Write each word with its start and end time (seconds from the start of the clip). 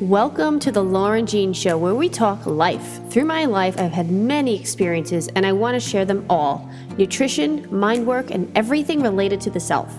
Welcome 0.00 0.60
to 0.60 0.70
the 0.70 0.84
Lauren 0.84 1.26
Jean 1.26 1.52
Show, 1.52 1.76
where 1.76 1.96
we 1.96 2.08
talk 2.08 2.46
life. 2.46 3.00
Through 3.10 3.24
my 3.24 3.46
life, 3.46 3.80
I've 3.80 3.90
had 3.90 4.12
many 4.12 4.54
experiences, 4.54 5.26
and 5.34 5.44
I 5.44 5.50
want 5.50 5.74
to 5.74 5.80
share 5.80 6.04
them 6.04 6.24
all 6.30 6.70
nutrition, 6.96 7.66
mind 7.76 8.06
work, 8.06 8.30
and 8.30 8.48
everything 8.56 9.02
related 9.02 9.40
to 9.40 9.50
the 9.50 9.58
self. 9.58 9.92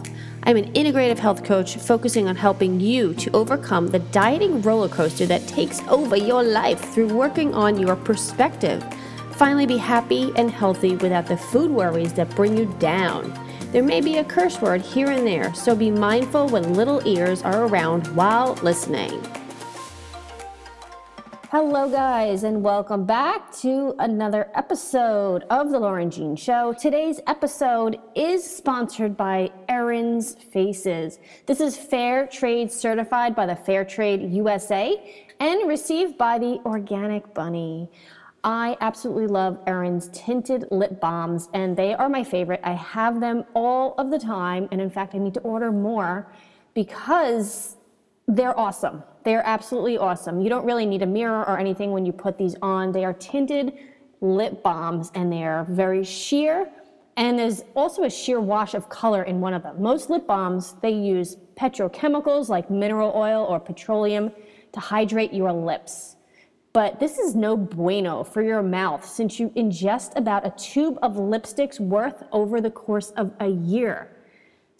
I'm 0.43 0.55
an 0.55 0.71
integrative 0.71 1.17
health 1.17 1.43
coach 1.43 1.75
focusing 1.75 2.29
on 2.29 2.37
helping 2.37 2.79
you 2.79 3.13
to 3.15 3.31
overcome 3.31 3.87
the 3.87 3.99
dieting 3.99 4.61
roller 4.61 4.87
coaster 4.87 5.25
that 5.25 5.45
takes 5.49 5.81
over 5.89 6.15
your 6.15 6.43
life 6.43 6.79
through 6.93 7.13
working 7.13 7.53
on 7.53 7.77
your 7.77 7.97
perspective. 7.97 8.81
Finally, 9.33 9.65
be 9.65 9.75
happy 9.75 10.31
and 10.37 10.49
healthy 10.49 10.95
without 10.95 11.25
the 11.25 11.35
food 11.35 11.71
worries 11.71 12.13
that 12.13 12.33
bring 12.37 12.57
you 12.57 12.73
down. 12.79 13.33
There 13.73 13.83
may 13.83 13.99
be 13.99 14.19
a 14.19 14.23
curse 14.23 14.61
word 14.61 14.81
here 14.81 15.11
and 15.11 15.27
there, 15.27 15.53
so 15.53 15.75
be 15.75 15.91
mindful 15.91 16.47
when 16.47 16.73
little 16.75 17.05
ears 17.05 17.41
are 17.41 17.65
around 17.65 18.07
while 18.15 18.53
listening. 18.63 19.21
Hello, 21.51 21.89
guys, 21.89 22.43
and 22.43 22.61
welcome 22.61 23.05
back 23.05 23.51
to 23.55 23.95
another 23.97 24.51
episode 24.53 25.45
of 25.49 25.71
The 25.71 25.79
Lauren 25.79 26.11
Jean 26.11 26.35
Show. 26.35 26.75
Today's 26.79 27.19
episode 27.25 27.97
is 28.13 28.43
sponsored 28.43 29.17
by 29.17 29.49
Erin's 29.67 30.35
Faces. 30.35 31.17
This 31.47 31.59
is 31.59 31.75
Fair 31.75 32.27
Trade 32.27 32.71
certified 32.71 33.35
by 33.35 33.47
the 33.47 33.55
Fair 33.55 33.83
Trade 33.83 34.31
USA 34.31 35.25
and 35.39 35.67
received 35.67 36.19
by 36.19 36.37
the 36.37 36.61
Organic 36.65 37.33
Bunny. 37.33 37.89
I 38.43 38.77
absolutely 38.79 39.25
love 39.25 39.57
Erin's 39.65 40.11
tinted 40.13 40.65
lip 40.69 41.01
balms, 41.01 41.49
and 41.55 41.75
they 41.75 41.95
are 41.95 42.09
my 42.09 42.23
favorite. 42.23 42.61
I 42.63 42.73
have 42.73 43.19
them 43.19 43.43
all 43.55 43.95
of 43.97 44.11
the 44.11 44.19
time, 44.19 44.67
and 44.71 44.79
in 44.79 44.91
fact, 44.91 45.15
I 45.15 45.17
need 45.17 45.33
to 45.33 45.41
order 45.41 45.71
more 45.71 46.31
because 46.75 47.75
they're 48.27 48.57
awesome. 48.57 49.01
They're 49.23 49.45
absolutely 49.45 49.97
awesome. 49.97 50.41
You 50.41 50.49
don't 50.49 50.65
really 50.65 50.85
need 50.85 51.01
a 51.01 51.05
mirror 51.05 51.47
or 51.47 51.59
anything 51.59 51.91
when 51.91 52.05
you 52.05 52.11
put 52.11 52.37
these 52.37 52.55
on. 52.61 52.91
They 52.91 53.05
are 53.05 53.13
tinted 53.13 53.77
lip 54.21 54.63
balms 54.63 55.11
and 55.15 55.31
they 55.31 55.43
are 55.43 55.65
very 55.65 56.03
sheer. 56.03 56.69
And 57.17 57.37
there's 57.37 57.63
also 57.75 58.03
a 58.03 58.09
sheer 58.09 58.39
wash 58.39 58.73
of 58.73 58.87
color 58.87 59.23
in 59.23 59.41
one 59.41 59.53
of 59.53 59.63
them. 59.63 59.81
Most 59.81 60.09
lip 60.09 60.25
balms, 60.25 60.75
they 60.81 60.91
use 60.91 61.35
petrochemicals 61.55 62.47
like 62.47 62.69
mineral 62.69 63.11
oil 63.13 63.43
or 63.43 63.59
petroleum 63.59 64.31
to 64.71 64.79
hydrate 64.79 65.33
your 65.33 65.51
lips. 65.51 66.15
But 66.71 66.99
this 66.99 67.17
is 67.17 67.35
no 67.35 67.57
bueno 67.57 68.23
for 68.23 68.41
your 68.41 68.61
mouth 68.61 69.03
since 69.05 69.39
you 69.39 69.49
ingest 69.49 70.15
about 70.15 70.45
a 70.45 70.51
tube 70.51 70.97
of 71.01 71.15
lipsticks 71.15 71.79
worth 71.79 72.23
over 72.31 72.61
the 72.61 72.71
course 72.71 73.09
of 73.11 73.33
a 73.39 73.47
year. 73.47 74.15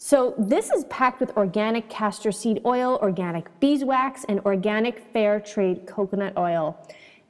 So 0.02 0.34
this 0.38 0.70
is 0.70 0.84
packed 0.84 1.20
with 1.20 1.36
organic 1.36 1.90
castor 1.90 2.32
seed 2.32 2.62
oil, 2.64 2.98
organic 3.02 3.60
beeswax, 3.60 4.24
and 4.24 4.40
organic 4.40 4.98
fair 5.12 5.38
trade 5.38 5.86
coconut 5.86 6.38
oil. 6.38 6.78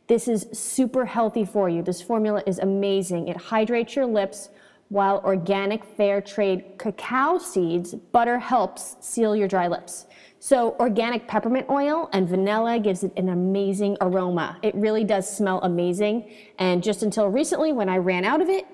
This 0.06 0.28
is 0.28 0.46
super 0.52 1.04
healthy 1.04 1.44
for 1.44 1.68
you. 1.68 1.82
This 1.82 2.00
formula 2.00 2.44
is 2.46 2.60
amazing. 2.60 3.26
It 3.26 3.36
hydrates 3.36 3.96
your 3.96 4.06
lips 4.06 4.50
while 4.88 5.20
organic 5.24 5.84
fair 5.84 6.20
trade 6.20 6.78
cacao 6.78 7.38
seeds 7.38 7.94
butter 8.12 8.38
helps 8.38 8.96
seal 9.00 9.34
your 9.34 9.48
dry 9.48 9.66
lips. 9.66 10.06
So 10.38 10.76
organic 10.78 11.26
peppermint 11.26 11.68
oil 11.70 12.08
and 12.12 12.28
vanilla 12.28 12.78
gives 12.78 13.02
it 13.02 13.12
an 13.16 13.30
amazing 13.30 13.96
aroma. 14.00 14.58
It 14.62 14.76
really 14.76 15.02
does 15.02 15.28
smell 15.28 15.60
amazing. 15.62 16.30
And 16.60 16.84
just 16.84 17.02
until 17.02 17.26
recently 17.26 17.72
when 17.72 17.88
I 17.88 17.96
ran 17.96 18.24
out 18.24 18.40
of 18.40 18.48
it, 18.48 18.64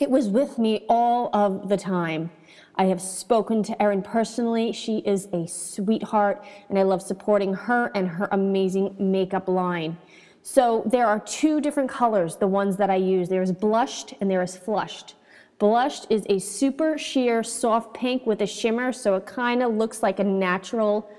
it 0.00 0.10
was 0.10 0.28
with 0.28 0.58
me 0.58 0.84
all 0.88 1.30
of 1.32 1.68
the 1.68 1.76
time. 1.76 2.30
I 2.76 2.84
have 2.86 3.00
spoken 3.00 3.62
to 3.64 3.82
Erin 3.82 4.02
personally. 4.02 4.72
She 4.72 4.98
is 4.98 5.28
a 5.32 5.46
sweetheart, 5.46 6.44
and 6.68 6.78
I 6.78 6.82
love 6.82 7.00
supporting 7.00 7.54
her 7.54 7.90
and 7.94 8.06
her 8.08 8.28
amazing 8.32 8.94
makeup 8.98 9.48
line. 9.48 9.96
So 10.42 10.82
there 10.86 11.06
are 11.06 11.18
two 11.20 11.60
different 11.60 11.90
colors, 11.90 12.36
the 12.36 12.46
ones 12.46 12.76
that 12.76 12.90
I 12.90 12.96
use. 12.96 13.28
There 13.28 13.42
is 13.42 13.50
blushed 13.50 14.14
and 14.20 14.30
there 14.30 14.42
is 14.42 14.56
flushed. 14.56 15.14
Blushed 15.58 16.06
is 16.10 16.24
a 16.28 16.38
super 16.38 16.98
sheer 16.98 17.42
soft 17.42 17.94
pink 17.94 18.26
with 18.26 18.42
a 18.42 18.46
shimmer, 18.46 18.92
so 18.92 19.14
it 19.16 19.24
kind 19.24 19.62
of 19.62 19.74
looks 19.74 20.02
like 20.02 20.20
a 20.20 20.24
natural, 20.24 21.10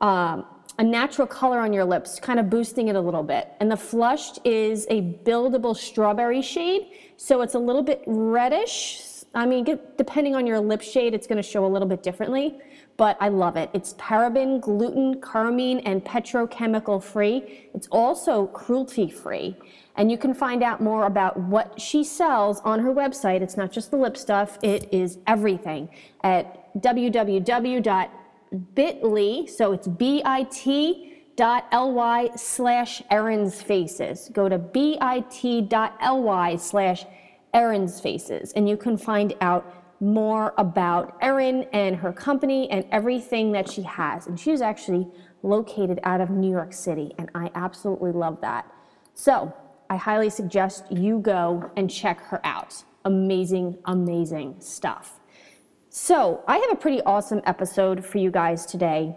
um, 0.00 0.44
a 0.78 0.84
natural 0.84 1.26
color 1.26 1.60
on 1.60 1.72
your 1.72 1.84
lips, 1.84 2.18
kind 2.18 2.40
of 2.40 2.50
boosting 2.50 2.88
it 2.88 2.96
a 2.96 3.00
little 3.00 3.22
bit. 3.22 3.52
And 3.60 3.70
the 3.70 3.76
flushed 3.76 4.40
is 4.44 4.86
a 4.90 5.02
buildable 5.02 5.76
strawberry 5.76 6.42
shade, 6.42 6.88
so 7.16 7.42
it's 7.42 7.54
a 7.54 7.58
little 7.58 7.82
bit 7.82 8.02
reddish, 8.06 9.14
I 9.34 9.46
mean, 9.46 9.64
depending 9.96 10.36
on 10.36 10.46
your 10.46 10.60
lip 10.60 10.80
shade, 10.80 11.12
it's 11.12 11.26
going 11.26 11.42
to 11.42 11.48
show 11.48 11.66
a 11.66 11.68
little 11.68 11.88
bit 11.88 12.04
differently, 12.04 12.56
but 12.96 13.16
I 13.20 13.28
love 13.28 13.56
it. 13.56 13.68
It's 13.72 13.94
paraben, 13.94 14.60
gluten, 14.60 15.20
carmine, 15.20 15.80
and 15.80 16.04
petrochemical 16.04 17.02
free. 17.02 17.68
It's 17.74 17.88
also 17.88 18.46
cruelty 18.46 19.10
free. 19.10 19.56
And 19.96 20.10
you 20.10 20.18
can 20.18 20.34
find 20.34 20.62
out 20.62 20.80
more 20.80 21.06
about 21.06 21.36
what 21.36 21.80
she 21.80 22.04
sells 22.04 22.60
on 22.60 22.78
her 22.80 22.94
website. 22.94 23.40
It's 23.40 23.56
not 23.56 23.72
just 23.72 23.90
the 23.90 23.96
lip 23.96 24.16
stuff, 24.16 24.56
it 24.62 24.92
is 24.92 25.18
everything 25.26 25.88
at 26.22 26.70
www.bit.ly, 28.54 29.46
so 29.46 29.72
it's 29.72 29.88
B-I-T 29.88 31.10
dot 31.36 31.66
ly 31.72 32.30
slash 32.36 33.02
Erin's 33.10 33.60
Faces. 33.60 34.30
Go 34.32 34.48
to 34.48 34.58
bit.ly 34.58 36.56
slash 36.56 37.04
Erin's 37.52 38.00
Faces, 38.00 38.52
and 38.52 38.68
you 38.68 38.76
can 38.76 38.96
find 38.96 39.34
out 39.40 39.74
more 40.00 40.54
about 40.58 41.16
Erin 41.20 41.66
and 41.72 41.96
her 41.96 42.12
company 42.12 42.70
and 42.70 42.84
everything 42.90 43.52
that 43.52 43.70
she 43.70 43.82
has. 43.82 44.26
And 44.26 44.38
she's 44.38 44.60
actually 44.60 45.06
located 45.42 46.00
out 46.04 46.20
of 46.20 46.30
New 46.30 46.50
York 46.50 46.72
City, 46.72 47.14
and 47.18 47.30
I 47.34 47.50
absolutely 47.54 48.12
love 48.12 48.40
that. 48.40 48.70
So 49.14 49.54
I 49.90 49.96
highly 49.96 50.30
suggest 50.30 50.90
you 50.90 51.18
go 51.18 51.70
and 51.76 51.90
check 51.90 52.20
her 52.22 52.40
out. 52.44 52.84
Amazing, 53.04 53.78
amazing 53.84 54.56
stuff. 54.60 55.20
So 55.96 56.42
I 56.48 56.58
have 56.58 56.72
a 56.72 56.74
pretty 56.74 57.00
awesome 57.02 57.40
episode 57.46 58.04
for 58.04 58.18
you 58.18 58.32
guys 58.32 58.66
today, 58.66 59.16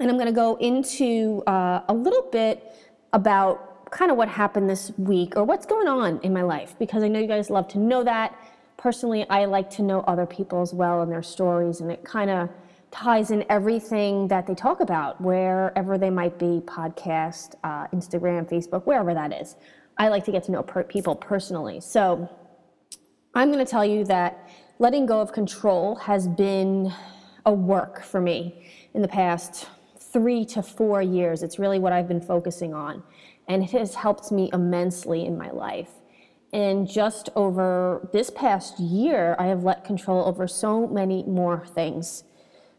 and 0.00 0.08
I'm 0.08 0.16
going 0.16 0.24
to 0.24 0.32
go 0.32 0.56
into 0.56 1.42
uh, 1.46 1.82
a 1.86 1.92
little 1.92 2.30
bit 2.32 2.64
about 3.12 3.90
kind 3.90 4.10
of 4.10 4.16
what 4.16 4.26
happened 4.26 4.70
this 4.70 4.90
week 4.96 5.36
or 5.36 5.44
what's 5.44 5.66
going 5.66 5.86
on 5.86 6.18
in 6.22 6.32
my 6.32 6.40
life 6.40 6.74
because 6.78 7.02
I 7.02 7.08
know 7.08 7.18
you 7.18 7.26
guys 7.26 7.50
love 7.50 7.68
to 7.68 7.78
know 7.78 8.02
that. 8.04 8.34
Personally, 8.78 9.28
I 9.28 9.44
like 9.44 9.68
to 9.72 9.82
know 9.82 10.00
other 10.06 10.24
people 10.24 10.62
as 10.62 10.72
well 10.72 11.02
and 11.02 11.12
their 11.12 11.22
stories, 11.22 11.82
and 11.82 11.92
it 11.92 12.04
kind 12.04 12.30
of 12.30 12.48
ties 12.90 13.30
in 13.30 13.44
everything 13.50 14.28
that 14.28 14.46
they 14.46 14.54
talk 14.54 14.80
about, 14.80 15.20
wherever 15.20 15.98
they 15.98 16.08
might 16.08 16.38
be 16.38 16.62
podcast, 16.64 17.54
uh, 17.64 17.86
Instagram, 17.88 18.48
Facebook, 18.48 18.86
wherever 18.86 19.12
that 19.12 19.38
is. 19.38 19.56
I 19.98 20.08
like 20.08 20.24
to 20.24 20.32
get 20.32 20.44
to 20.44 20.52
know 20.52 20.62
per- 20.62 20.84
people 20.84 21.14
personally. 21.14 21.80
So 21.80 22.30
I'm 23.34 23.52
going 23.52 23.62
to 23.62 23.70
tell 23.70 23.84
you 23.84 24.04
that 24.06 24.47
letting 24.78 25.06
go 25.06 25.20
of 25.20 25.32
control 25.32 25.96
has 25.96 26.28
been 26.28 26.92
a 27.46 27.52
work 27.52 28.02
for 28.02 28.20
me 28.20 28.66
in 28.94 29.02
the 29.02 29.08
past 29.08 29.68
three 29.98 30.44
to 30.44 30.62
four 30.62 31.02
years. 31.02 31.42
It's 31.42 31.58
really 31.58 31.78
what 31.78 31.92
I've 31.92 32.08
been 32.08 32.20
focusing 32.20 32.74
on 32.74 33.02
and 33.48 33.62
it 33.62 33.70
has 33.70 33.94
helped 33.94 34.30
me 34.30 34.50
immensely 34.52 35.24
in 35.24 35.36
my 35.36 35.50
life. 35.50 35.90
And 36.52 36.88
just 36.88 37.28
over 37.34 38.08
this 38.12 38.30
past 38.30 38.78
year, 38.78 39.34
I 39.38 39.46
have 39.46 39.64
let 39.64 39.84
control 39.84 40.26
over 40.26 40.46
so 40.46 40.86
many 40.86 41.24
more 41.24 41.66
things, 41.66 42.24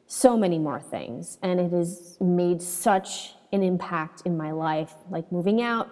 so 0.07 0.37
many 0.37 0.57
more 0.57 0.79
things. 0.79 1.37
And 1.41 1.59
it 1.59 1.71
has 1.71 2.17
made 2.19 2.61
such 2.61 3.33
an 3.51 3.63
impact 3.63 4.23
in 4.25 4.37
my 4.37 4.51
life, 4.51 4.93
like 5.09 5.31
moving 5.31 5.61
out, 5.61 5.89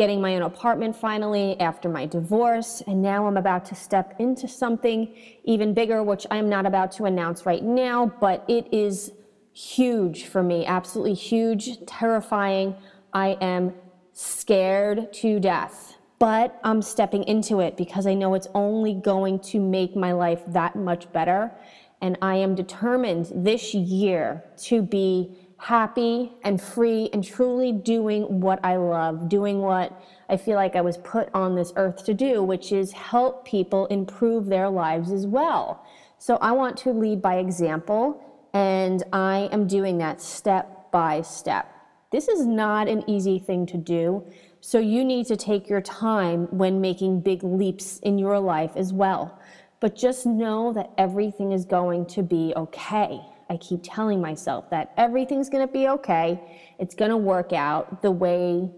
getting 0.00 0.18
my 0.18 0.34
own 0.34 0.40
apartment 0.40 0.96
finally 0.96 1.60
after 1.60 1.86
my 1.86 2.06
divorce. 2.06 2.82
And 2.86 3.02
now 3.02 3.26
I'm 3.26 3.36
about 3.36 3.66
to 3.66 3.74
step 3.74 4.14
into 4.18 4.48
something 4.48 5.14
even 5.44 5.74
bigger, 5.74 6.02
which 6.02 6.26
I'm 6.30 6.48
not 6.48 6.64
about 6.64 6.90
to 6.92 7.04
announce 7.04 7.44
right 7.44 7.62
now, 7.62 8.10
but 8.18 8.42
it 8.48 8.66
is 8.72 9.12
huge 9.52 10.24
for 10.24 10.42
me, 10.42 10.64
absolutely 10.64 11.12
huge, 11.12 11.84
terrifying. 11.84 12.76
I 13.12 13.36
am 13.42 13.74
scared 14.14 15.12
to 15.20 15.38
death, 15.38 15.98
but 16.18 16.58
I'm 16.64 16.80
stepping 16.80 17.24
into 17.24 17.60
it 17.60 17.76
because 17.76 18.06
I 18.06 18.14
know 18.14 18.32
it's 18.32 18.48
only 18.54 18.94
going 18.94 19.38
to 19.50 19.60
make 19.60 19.94
my 19.94 20.12
life 20.12 20.40
that 20.46 20.76
much 20.76 21.12
better. 21.12 21.52
And 22.00 22.16
I 22.22 22.36
am 22.36 22.54
determined 22.54 23.30
this 23.34 23.74
year 23.74 24.46
to 24.62 24.80
be 24.80 25.36
happy 25.60 26.32
and 26.42 26.60
free 26.60 27.10
and 27.12 27.22
truly 27.22 27.70
doing 27.70 28.40
what 28.40 28.58
I 28.64 28.76
love, 28.76 29.28
doing 29.28 29.60
what 29.60 29.92
I 30.30 30.38
feel 30.38 30.56
like 30.56 30.74
I 30.74 30.80
was 30.80 30.96
put 30.96 31.28
on 31.34 31.54
this 31.54 31.72
earth 31.76 32.04
to 32.06 32.14
do, 32.14 32.42
which 32.42 32.72
is 32.72 32.92
help 32.92 33.44
people 33.44 33.86
improve 33.86 34.46
their 34.46 34.70
lives 34.70 35.12
as 35.12 35.26
well. 35.26 35.84
So 36.18 36.36
I 36.36 36.52
want 36.52 36.78
to 36.78 36.92
lead 36.92 37.20
by 37.20 37.36
example, 37.36 38.22
and 38.54 39.02
I 39.12 39.50
am 39.52 39.66
doing 39.66 39.98
that 39.98 40.22
step 40.22 40.90
by 40.90 41.20
step. 41.20 41.70
This 42.10 42.28
is 42.28 42.46
not 42.46 42.88
an 42.88 43.04
easy 43.08 43.38
thing 43.38 43.66
to 43.66 43.76
do. 43.76 44.24
So 44.62 44.78
you 44.78 45.04
need 45.04 45.26
to 45.26 45.36
take 45.36 45.68
your 45.68 45.80
time 45.82 46.46
when 46.50 46.80
making 46.80 47.20
big 47.20 47.42
leaps 47.42 47.98
in 47.98 48.18
your 48.18 48.38
life 48.38 48.72
as 48.76 48.92
well. 48.92 49.38
But 49.78 49.94
just 49.94 50.26
know 50.26 50.72
that 50.72 50.90
everything 50.96 51.52
is 51.52 51.64
going 51.64 52.06
to 52.06 52.22
be 52.22 52.52
okay. 52.56 53.20
I 53.50 53.56
keep 53.56 53.80
telling 53.82 54.20
myself 54.20 54.70
that 54.70 54.92
everything's 54.96 55.50
going 55.50 55.66
to 55.66 55.72
be 55.72 55.88
okay. 55.88 56.40
It's 56.78 56.94
going 56.94 57.10
to 57.10 57.16
work 57.16 57.52
out 57.52 58.00
the 58.00 58.12
way 58.12 58.70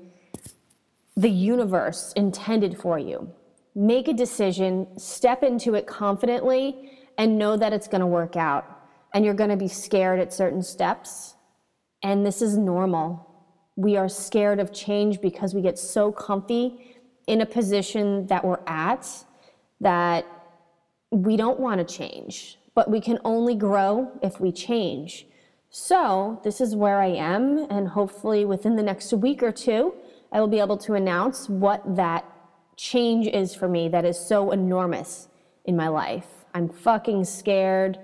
the 1.14 1.28
universe 1.28 2.14
intended 2.16 2.78
for 2.78 2.98
you. 2.98 3.30
Make 3.74 4.08
a 4.08 4.14
decision, 4.14 4.86
step 4.98 5.42
into 5.42 5.74
it 5.74 5.86
confidently, 5.86 6.90
and 7.18 7.38
know 7.38 7.56
that 7.56 7.74
it's 7.74 7.86
going 7.86 8.00
to 8.00 8.06
work 8.06 8.34
out. 8.34 8.64
And 9.12 9.26
you're 9.26 9.34
going 9.34 9.50
to 9.50 9.58
be 9.58 9.68
scared 9.68 10.18
at 10.18 10.32
certain 10.32 10.62
steps. 10.62 11.34
And 12.02 12.24
this 12.24 12.40
is 12.40 12.56
normal. 12.56 13.28
We 13.76 13.98
are 13.98 14.08
scared 14.08 14.58
of 14.58 14.72
change 14.72 15.20
because 15.20 15.54
we 15.54 15.60
get 15.60 15.78
so 15.78 16.10
comfy 16.10 16.96
in 17.26 17.42
a 17.42 17.46
position 17.46 18.26
that 18.28 18.42
we're 18.42 18.60
at 18.66 19.06
that 19.82 20.26
we 21.10 21.36
don't 21.36 21.60
want 21.60 21.86
to 21.86 21.94
change, 21.94 22.58
but 22.74 22.90
we 22.90 23.00
can 23.00 23.18
only 23.24 23.54
grow 23.54 24.10
if 24.22 24.40
we 24.40 24.52
change. 24.52 25.26
So, 25.70 26.40
this 26.44 26.60
is 26.60 26.76
where 26.76 27.00
I 27.00 27.08
am, 27.08 27.66
and 27.70 27.88
hopefully 27.88 28.44
within 28.44 28.76
the 28.76 28.82
next 28.82 29.12
week 29.12 29.42
or 29.42 29.52
two, 29.52 29.94
I 30.30 30.40
will 30.40 30.48
be 30.48 30.60
able 30.60 30.76
to 30.78 30.94
announce 30.94 31.48
what 31.48 31.96
that 31.96 32.24
change 32.76 33.26
is 33.26 33.54
for 33.54 33.68
me 33.68 33.88
that 33.88 34.04
is 34.04 34.18
so 34.18 34.50
enormous 34.50 35.28
in 35.64 35.76
my 35.76 35.88
life. 35.88 36.26
I'm 36.54 36.68
fucking 36.68 37.24
scared 37.24 37.98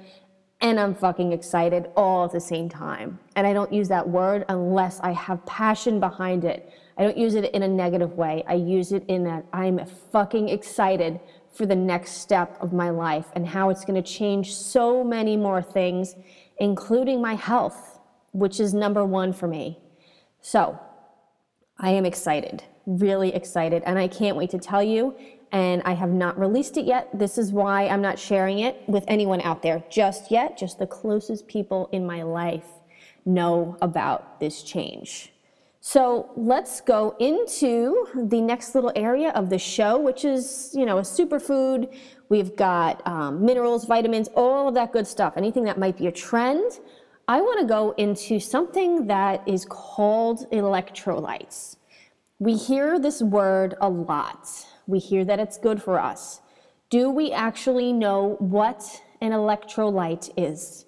and 0.61 0.81
I'm 0.81 0.95
fucking 0.95 1.33
excited 1.33 1.89
all 1.97 2.25
at 2.25 2.33
the 2.33 2.41
same 2.41 2.69
time. 2.69 3.19
And 3.37 3.47
I 3.47 3.53
don't 3.53 3.73
use 3.73 3.89
that 3.89 4.09
word 4.09 4.45
unless 4.49 4.99
I 5.01 5.13
have 5.13 5.45
passion 5.47 6.01
behind 6.01 6.45
it. 6.45 6.73
I 6.97 7.05
don't 7.05 7.17
use 7.17 7.35
it 7.35 7.53
in 7.55 7.63
a 7.63 7.69
negative 7.69 8.15
way. 8.15 8.43
I 8.49 8.55
use 8.55 8.93
it 8.93 9.05
in 9.07 9.25
that 9.25 9.45
I'm 9.53 9.85
fucking 10.11 10.49
excited 10.49 11.21
for 11.59 11.67
the 11.67 11.75
next 11.75 12.13
step 12.13 12.57
of 12.61 12.73
my 12.73 12.89
life 12.89 13.27
and 13.35 13.45
how 13.45 13.69
it's 13.69 13.85
going 13.85 14.01
to 14.01 14.09
change 14.09 14.55
so 14.55 15.03
many 15.03 15.37
more 15.37 15.61
things, 15.61 16.15
including 16.59 17.21
my 17.21 17.35
health, 17.35 17.99
which 18.31 18.61
is 18.61 18.73
number 18.73 19.05
one 19.05 19.33
for 19.33 19.49
me. 19.49 19.77
So 20.41 20.79
I 21.77 21.91
am 21.91 22.07
excited, 22.07 22.63
really 22.87 23.35
excited, 23.35 23.83
and 23.85 23.99
I 23.99 24.07
can't 24.07 24.37
wait 24.37 24.51
to 24.51 24.59
tell 24.59 24.85
you. 24.85 25.17
And 25.51 25.83
I 25.85 25.95
have 25.95 26.11
not 26.11 26.39
released 26.39 26.77
it 26.77 26.85
yet. 26.85 27.09
This 27.13 27.39
is 27.39 27.51
why 27.51 27.89
I'm 27.89 28.03
not 28.03 28.21
sharing 28.21 28.61
it 28.61 28.81
with 28.87 29.05
anyone 29.09 29.41
out 29.41 29.63
there 29.63 29.83
just 29.91 30.31
yet. 30.31 30.57
Just 30.57 30.79
the 30.79 30.87
closest 30.87 31.49
people 31.49 31.89
in 31.91 32.07
my 32.07 32.23
life 32.23 32.67
know 33.25 33.77
about 33.83 34.39
this 34.39 34.63
change. 34.63 35.33
So 35.89 36.29
let's 36.37 36.83
go 36.83 37.17
into 37.19 38.09
the 38.15 38.43
next 38.43 38.75
little 38.75 38.93
area 38.95 39.31
of 39.31 39.49
the 39.49 39.59
show, 39.59 39.99
which 39.99 40.23
is, 40.23 40.71
you 40.75 40.85
know, 40.85 40.99
a 40.99 41.01
superfood. 41.01 41.97
We've 42.29 42.55
got 42.55 43.01
um, 43.07 43.43
minerals, 43.43 43.87
vitamins, 43.87 44.29
all 44.35 44.69
of 44.69 44.75
that 44.75 44.93
good 44.93 45.07
stuff. 45.07 45.39
Anything 45.39 45.65
that 45.65 45.79
might 45.79 45.97
be 45.97 46.07
a 46.07 46.13
trend. 46.13 46.81
I 47.27 47.41
want 47.41 47.61
to 47.61 47.67
go 47.67 47.93
into 47.93 48.39
something 48.39 49.07
that 49.07 49.43
is 49.49 49.65
called 49.65 50.45
electrolytes. 50.51 51.77
We 52.39 52.59
hear 52.59 52.99
this 52.99 53.23
word 53.23 53.75
a 53.81 53.89
lot. 53.89 54.47
We 54.87 54.99
hear 54.99 55.25
that 55.25 55.41
it's 55.41 55.57
good 55.57 55.83
for 55.83 55.99
us. 55.99 56.43
Do 56.91 57.09
we 57.09 57.33
actually 57.33 57.95
know 57.95 58.37
what 58.41 58.85
an 59.23 59.33
electrolyte 59.33 60.35
is? 60.37 60.85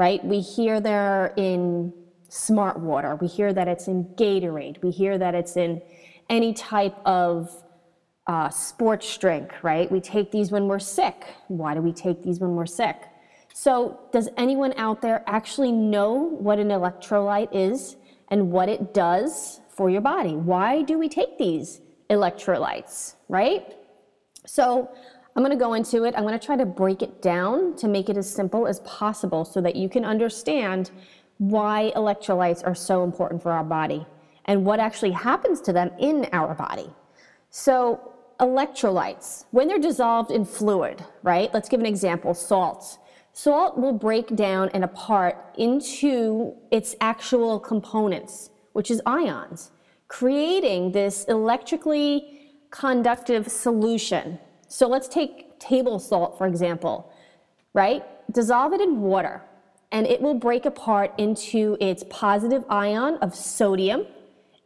Right? 0.00 0.24
We 0.24 0.40
hear 0.40 0.80
they're 0.80 1.32
in 1.36 1.92
smart 2.32 2.80
water. 2.80 3.14
We 3.16 3.26
hear 3.26 3.52
that 3.52 3.68
it's 3.68 3.88
in 3.88 4.06
Gatorade. 4.16 4.82
We 4.82 4.90
hear 4.90 5.18
that 5.18 5.34
it's 5.34 5.58
in 5.58 5.82
any 6.30 6.54
type 6.54 6.96
of 7.04 7.50
uh, 8.26 8.48
sports 8.48 9.18
drink, 9.18 9.52
right? 9.62 9.92
We 9.92 10.00
take 10.00 10.30
these 10.30 10.50
when 10.50 10.66
we're 10.66 10.78
sick. 10.78 11.26
Why 11.48 11.74
do 11.74 11.82
we 11.82 11.92
take 11.92 12.22
these 12.22 12.40
when 12.40 12.54
we're 12.54 12.64
sick? 12.64 12.96
So, 13.52 14.00
does 14.12 14.30
anyone 14.38 14.72
out 14.78 15.02
there 15.02 15.22
actually 15.26 15.72
know 15.72 16.14
what 16.14 16.58
an 16.58 16.68
electrolyte 16.68 17.50
is 17.52 17.96
and 18.28 18.50
what 18.50 18.70
it 18.70 18.94
does 18.94 19.60
for 19.68 19.90
your 19.90 20.00
body? 20.00 20.34
Why 20.34 20.80
do 20.80 20.98
we 20.98 21.10
take 21.10 21.36
these 21.36 21.82
electrolytes, 22.08 23.16
right? 23.28 23.76
So, 24.46 24.90
I'm 25.36 25.42
going 25.42 25.56
to 25.56 25.62
go 25.62 25.74
into 25.74 26.04
it. 26.04 26.14
I'm 26.16 26.22
going 26.22 26.38
to 26.38 26.44
try 26.44 26.56
to 26.56 26.66
break 26.66 27.02
it 27.02 27.20
down 27.20 27.76
to 27.76 27.88
make 27.88 28.08
it 28.08 28.16
as 28.16 28.30
simple 28.32 28.66
as 28.66 28.80
possible 28.80 29.44
so 29.44 29.60
that 29.60 29.76
you 29.76 29.90
can 29.90 30.04
understand 30.04 30.90
why 31.42 31.92
electrolytes 31.96 32.64
are 32.64 32.74
so 32.74 33.02
important 33.02 33.42
for 33.42 33.50
our 33.50 33.64
body 33.64 34.06
and 34.44 34.64
what 34.64 34.78
actually 34.78 35.10
happens 35.10 35.60
to 35.60 35.72
them 35.72 35.90
in 35.98 36.28
our 36.32 36.54
body. 36.54 36.88
So, 37.50 38.12
electrolytes, 38.38 39.46
when 39.50 39.66
they're 39.66 39.80
dissolved 39.80 40.30
in 40.30 40.44
fluid, 40.44 41.04
right? 41.24 41.52
Let's 41.52 41.68
give 41.68 41.80
an 41.80 41.86
example 41.86 42.32
salt. 42.32 42.96
Salt 43.32 43.76
will 43.76 43.92
break 43.92 44.36
down 44.36 44.70
and 44.72 44.84
apart 44.84 45.36
into 45.58 46.54
its 46.70 46.94
actual 47.00 47.58
components, 47.58 48.50
which 48.72 48.88
is 48.88 49.02
ions, 49.04 49.72
creating 50.06 50.92
this 50.92 51.24
electrically 51.24 52.52
conductive 52.70 53.48
solution. 53.48 54.38
So 54.68 54.86
let's 54.86 55.08
take 55.08 55.58
table 55.58 55.98
salt, 55.98 56.38
for 56.38 56.46
example, 56.46 57.12
right? 57.74 58.04
Dissolve 58.30 58.74
it 58.74 58.80
in 58.80 59.00
water 59.00 59.42
and 59.92 60.06
it 60.06 60.20
will 60.20 60.34
break 60.34 60.64
apart 60.64 61.12
into 61.18 61.76
its 61.78 62.02
positive 62.08 62.64
ion 62.68 63.16
of 63.16 63.34
sodium 63.34 64.06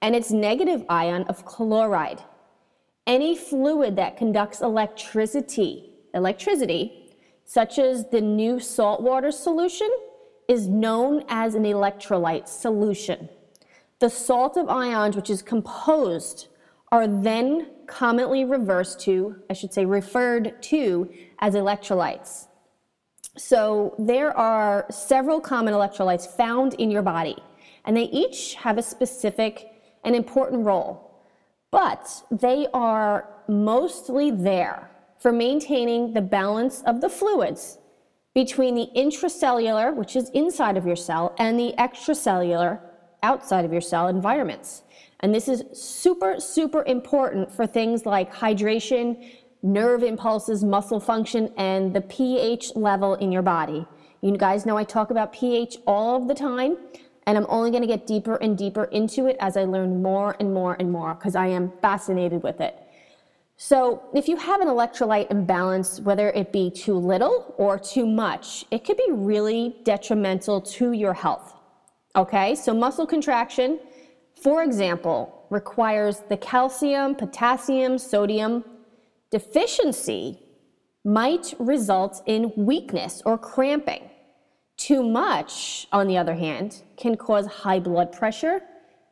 and 0.00 0.14
its 0.14 0.30
negative 0.30 0.84
ion 0.88 1.24
of 1.24 1.44
chloride. 1.44 2.22
Any 3.06 3.36
fluid 3.36 3.96
that 3.96 4.16
conducts 4.16 4.62
electricity, 4.62 5.90
electricity, 6.14 7.12
such 7.44 7.78
as 7.78 8.08
the 8.10 8.20
new 8.20 8.58
saltwater 8.60 9.32
solution, 9.32 9.90
is 10.48 10.68
known 10.68 11.24
as 11.28 11.54
an 11.54 11.64
electrolyte 11.64 12.46
solution. 12.48 13.28
The 13.98 14.10
salt 14.10 14.56
of 14.56 14.68
ions, 14.68 15.16
which 15.16 15.30
is 15.30 15.42
composed, 15.42 16.48
are 16.92 17.06
then 17.06 17.68
commonly 17.86 18.44
reversed 18.44 19.00
to, 19.00 19.36
I 19.50 19.54
should 19.54 19.72
say, 19.72 19.84
referred 19.84 20.62
to 20.64 21.12
as 21.40 21.54
electrolytes. 21.54 22.46
So 23.36 23.94
there 23.98 24.36
are 24.36 24.86
several 24.90 25.40
common 25.40 25.74
electrolytes 25.74 26.26
found 26.26 26.74
in 26.74 26.90
your 26.90 27.02
body, 27.02 27.36
and 27.84 27.96
they 27.96 28.04
each 28.04 28.54
have 28.54 28.78
a 28.78 28.82
specific 28.82 29.68
and 30.04 30.16
important 30.16 30.64
role, 30.64 31.22
but 31.70 32.08
they 32.30 32.66
are 32.72 33.28
mostly 33.48 34.30
there 34.30 34.90
for 35.18 35.32
maintaining 35.32 36.12
the 36.12 36.20
balance 36.20 36.82
of 36.82 37.00
the 37.00 37.08
fluids 37.08 37.78
between 38.34 38.74
the 38.74 38.88
intracellular, 38.94 39.94
which 39.94 40.14
is 40.14 40.30
inside 40.30 40.76
of 40.76 40.86
your 40.86 40.96
cell, 40.96 41.34
and 41.38 41.58
the 41.58 41.74
extracellular, 41.78 42.80
outside 43.22 43.64
of 43.64 43.72
your 43.72 43.80
cell 43.80 44.08
environments. 44.08 44.82
And 45.20 45.34
this 45.34 45.48
is 45.48 45.64
super, 45.72 46.38
super 46.38 46.84
important 46.84 47.50
for 47.50 47.66
things 47.66 48.04
like 48.04 48.32
hydration, 48.32 49.30
nerve 49.66 50.02
impulses, 50.02 50.62
muscle 50.62 51.00
function, 51.00 51.52
and 51.56 51.92
the 51.92 52.00
pH 52.00 52.76
level 52.76 53.14
in 53.14 53.32
your 53.32 53.42
body. 53.42 53.86
You 54.22 54.36
guys 54.36 54.64
know 54.64 54.76
I 54.76 54.84
talk 54.84 55.10
about 55.10 55.32
pH 55.32 55.78
all 55.86 56.24
the 56.24 56.34
time, 56.34 56.76
and 57.26 57.36
I'm 57.36 57.46
only 57.48 57.70
going 57.70 57.82
to 57.82 57.88
get 57.88 58.06
deeper 58.06 58.36
and 58.36 58.56
deeper 58.56 58.84
into 58.84 59.26
it 59.26 59.36
as 59.40 59.56
I 59.56 59.64
learn 59.64 60.02
more 60.02 60.36
and 60.38 60.54
more 60.54 60.76
and 60.78 60.90
more 60.90 61.14
because 61.14 61.34
I 61.34 61.48
am 61.48 61.72
fascinated 61.82 62.42
with 62.42 62.60
it. 62.60 62.78
So, 63.58 64.02
if 64.14 64.28
you 64.28 64.36
have 64.36 64.60
an 64.60 64.68
electrolyte 64.68 65.30
imbalance, 65.30 65.98
whether 66.00 66.28
it 66.30 66.52
be 66.52 66.70
too 66.70 66.94
little 66.94 67.54
or 67.56 67.78
too 67.78 68.06
much, 68.06 68.66
it 68.70 68.84
could 68.84 68.98
be 68.98 69.08
really 69.10 69.76
detrimental 69.82 70.60
to 70.60 70.92
your 70.92 71.14
health. 71.14 71.54
Okay, 72.14 72.54
so 72.54 72.74
muscle 72.74 73.06
contraction, 73.06 73.80
for 74.42 74.62
example, 74.62 75.46
requires 75.48 76.20
the 76.28 76.36
calcium, 76.36 77.14
potassium, 77.14 77.96
sodium, 77.96 78.62
Deficiency 79.30 80.38
might 81.04 81.54
result 81.58 82.22
in 82.26 82.52
weakness 82.56 83.22
or 83.24 83.36
cramping. 83.36 84.10
Too 84.76 85.02
much, 85.02 85.86
on 85.92 86.06
the 86.06 86.16
other 86.16 86.34
hand, 86.34 86.82
can 86.96 87.16
cause 87.16 87.46
high 87.46 87.80
blood 87.80 88.12
pressure 88.12 88.60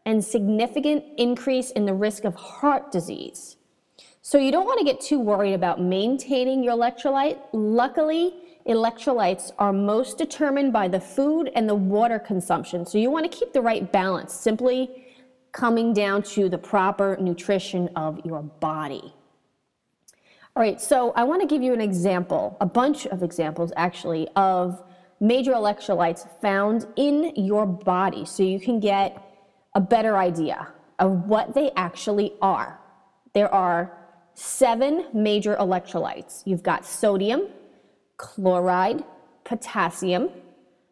and 0.06 0.23
significant 0.23 1.02
increase 1.16 1.71
in 1.71 1.87
the 1.87 1.94
risk 1.94 2.25
of 2.25 2.35
heart 2.35 2.92
disease. 2.92 3.56
So 4.23 4.38
you 4.38 4.52
don't 4.52 4.66
want 4.66 4.78
to 4.78 4.85
get 4.85 5.00
too 5.00 5.18
worried 5.18 5.54
about 5.54 5.80
maintaining 5.80 6.62
your 6.62 6.76
electrolyte. 6.76 7.38
Luckily, 7.52 8.35
electrolytes 8.66 9.52
are 9.59 9.73
most 9.73 10.16
determined 10.18 10.73
by 10.73 10.88
the 10.88 11.00
food 11.00 11.50
and 11.54 11.68
the 11.68 11.75
water 11.75 12.18
consumption. 12.18 12.87
So 12.87 12.99
you 12.99 13.11
want 13.11 13.30
to 13.30 13.37
keep 13.37 13.52
the 13.52 13.61
right 13.61 13.90
balance, 13.90 14.33
simply 14.33 15.06
coming 15.52 15.92
down 15.92 16.23
to 16.23 16.49
the 16.49 16.59
proper 16.59 17.16
nutrition 17.21 17.88
of 17.97 18.21
your 18.25 18.42
body. 18.42 19.12
All 20.56 20.62
right, 20.62 20.80
so 20.80 21.11
I 21.16 21.25
want 21.25 21.40
to 21.40 21.49
give 21.49 21.64
you 21.64 21.73
an 21.73 21.80
example, 21.80 22.56
a 22.61 22.66
bunch 22.66 23.06
of 23.06 23.25
examples 23.25 23.73
actually, 23.76 24.28
of 24.37 24.80
major 25.18 25.50
electrolytes 25.50 26.28
found 26.40 26.87
in 26.94 27.32
your 27.34 27.66
body 27.66 28.25
so 28.25 28.44
you 28.44 28.61
can 28.61 28.78
get 28.78 29.20
a 29.75 29.80
better 29.80 30.16
idea 30.16 30.68
of 31.00 31.26
what 31.26 31.54
they 31.54 31.73
actually 31.76 32.34
are. 32.40 32.78
There 33.32 33.52
are 33.52 33.99
seven 34.34 35.06
major 35.12 35.56
electrolytes. 35.56 36.42
You've 36.44 36.62
got 36.62 36.87
sodium, 36.87 37.49
chloride, 38.16 39.02
potassium, 39.42 40.30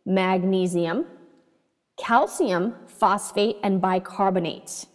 magnesium, 0.04 1.06
calcium, 1.96 2.74
phosphate, 2.88 3.58
and 3.62 3.80
bicarbonate. 3.80 4.86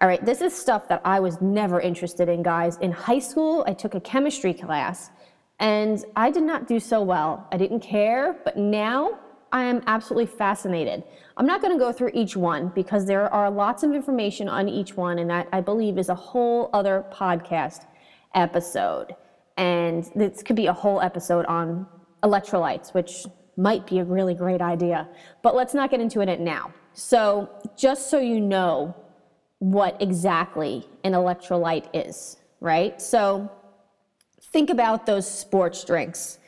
All 0.00 0.06
right, 0.06 0.24
this 0.24 0.42
is 0.42 0.54
stuff 0.54 0.86
that 0.88 1.00
I 1.04 1.18
was 1.18 1.40
never 1.40 1.80
interested 1.80 2.28
in, 2.28 2.40
guys. 2.40 2.76
In 2.76 2.92
high 2.92 3.18
school, 3.18 3.64
I 3.66 3.74
took 3.74 3.96
a 3.96 4.00
chemistry 4.00 4.54
class 4.54 5.10
and 5.58 6.04
I 6.14 6.30
did 6.30 6.44
not 6.44 6.68
do 6.68 6.78
so 6.78 7.02
well. 7.02 7.48
I 7.50 7.56
didn't 7.56 7.80
care, 7.80 8.36
but 8.44 8.56
now 8.56 9.18
I 9.50 9.64
am 9.64 9.82
absolutely 9.88 10.26
fascinated. 10.26 11.02
I'm 11.36 11.46
not 11.46 11.60
going 11.60 11.72
to 11.72 11.78
go 11.84 11.90
through 11.90 12.12
each 12.14 12.36
one 12.36 12.68
because 12.76 13.06
there 13.06 13.32
are 13.34 13.50
lots 13.50 13.82
of 13.82 13.92
information 13.92 14.48
on 14.48 14.68
each 14.68 14.96
one, 14.96 15.18
and 15.18 15.28
that 15.30 15.48
I 15.52 15.60
believe 15.60 15.98
is 15.98 16.10
a 16.10 16.14
whole 16.14 16.70
other 16.72 17.04
podcast 17.10 17.86
episode. 18.36 19.16
And 19.56 20.04
this 20.14 20.44
could 20.44 20.54
be 20.54 20.66
a 20.66 20.72
whole 20.72 21.00
episode 21.00 21.44
on 21.46 21.88
electrolytes, 22.22 22.94
which 22.94 23.26
might 23.56 23.84
be 23.84 23.98
a 23.98 24.04
really 24.04 24.34
great 24.34 24.60
idea. 24.60 25.08
But 25.42 25.56
let's 25.56 25.74
not 25.74 25.90
get 25.90 26.00
into 26.00 26.20
it 26.20 26.38
now. 26.38 26.72
So, 26.92 27.50
just 27.76 28.10
so 28.10 28.20
you 28.20 28.40
know 28.40 28.94
what 29.58 30.00
exactly 30.00 30.86
an 31.04 31.12
electrolyte 31.12 31.88
is, 31.92 32.36
right? 32.60 33.00
So, 33.00 33.50
think 34.40 34.70
about 34.70 35.06
those 35.06 35.28
sports 35.28 35.84
drinks. 35.84 36.38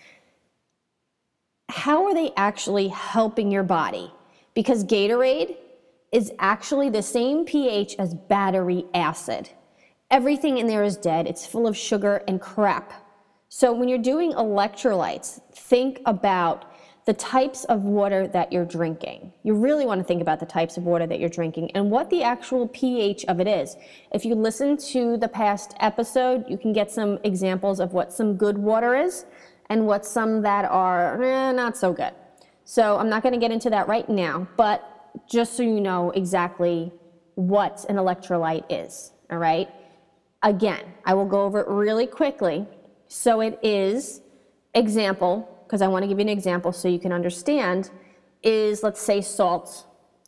How 1.69 2.07
are 2.07 2.15
they 2.15 2.33
actually 2.37 2.89
helping 2.89 3.51
your 3.51 3.63
body? 3.63 4.13
Because 4.55 4.85
Gatorade 4.85 5.57
is 6.13 6.33
actually 6.39 6.91
the 6.91 7.03
same 7.03 7.45
pH 7.45 7.95
as 7.99 8.15
battery 8.15 8.85
acid. 8.95 9.51
Everything 10.11 10.59
in 10.59 10.67
there 10.67 10.83
is 10.83 10.97
dead, 10.97 11.27
it's 11.27 11.47
full 11.47 11.67
of 11.67 11.77
sugar 11.77 12.23
and 12.27 12.41
crap. 12.41 12.93
So, 13.49 13.73
when 13.73 13.89
you're 13.89 13.99
doing 13.99 14.33
electrolytes, 14.33 15.41
think 15.53 16.01
about 16.07 16.70
the 17.11 17.15
types 17.15 17.65
of 17.65 17.83
water 17.83 18.29
that 18.29 18.53
you're 18.53 18.65
drinking. 18.65 19.33
You 19.43 19.55
really 19.55 19.85
want 19.85 19.99
to 19.99 20.05
think 20.05 20.23
about 20.23 20.39
the 20.39 20.47
types 20.47 20.77
of 20.77 20.85
water 20.85 21.09
that 21.09 21.19
you're 21.19 21.29
drinking 21.29 21.73
and 21.73 21.91
what 21.91 22.09
the 22.09 22.23
actual 22.23 22.69
pH 22.69 23.25
of 23.25 23.41
it 23.41 23.49
is. 23.49 23.77
If 24.15 24.25
you 24.25 24.37
listen 24.37 24.77
to 24.93 25.17
the 25.17 25.27
past 25.27 25.75
episode, 25.81 26.45
you 26.49 26.57
can 26.57 26.73
get 26.73 26.89
some 26.89 27.19
examples 27.25 27.81
of 27.81 27.95
what 27.95 28.13
some 28.13 28.37
good 28.37 28.57
water 28.57 28.95
is 28.95 29.27
and 29.71 29.89
what 29.89 30.07
some 30.07 30.43
that 30.43 30.67
are 30.67 31.21
eh, 31.21 31.51
not 31.51 31.77
so 31.77 31.93
good. 31.93 32.13
So 32.65 32.97
I'm 32.97 33.09
not 33.09 33.25
going 33.25 33.33
to 33.33 33.41
get 33.41 33.51
into 33.51 33.71
that 33.71 33.89
right 33.89 34.09
now, 34.09 34.47
but 34.57 34.81
just 35.29 35.57
so 35.57 35.65
you 35.65 35.81
know 35.81 36.13
exactly 36.13 36.93
what 37.35 37.85
an 37.89 37.97
electrolyte 37.97 38.67
is, 38.71 39.11
all 39.33 39.39
right? 39.39 39.69
Again, 40.45 40.85
I 41.05 41.15
will 41.15 41.27
go 41.27 41.43
over 41.43 41.59
it 41.59 41.67
really 41.67 42.07
quickly. 42.07 42.69
So 43.09 43.41
it 43.41 43.59
is, 43.65 44.21
example, 44.75 45.57
because 45.71 45.83
I 45.83 45.87
want 45.87 46.03
to 46.03 46.09
give 46.09 46.19
you 46.19 46.23
an 46.23 46.29
example 46.29 46.73
so 46.73 46.89
you 46.89 46.99
can 46.99 47.13
understand, 47.13 47.91
is 48.43 48.83
let's 48.83 49.01
say 49.01 49.21
salt. 49.21 49.87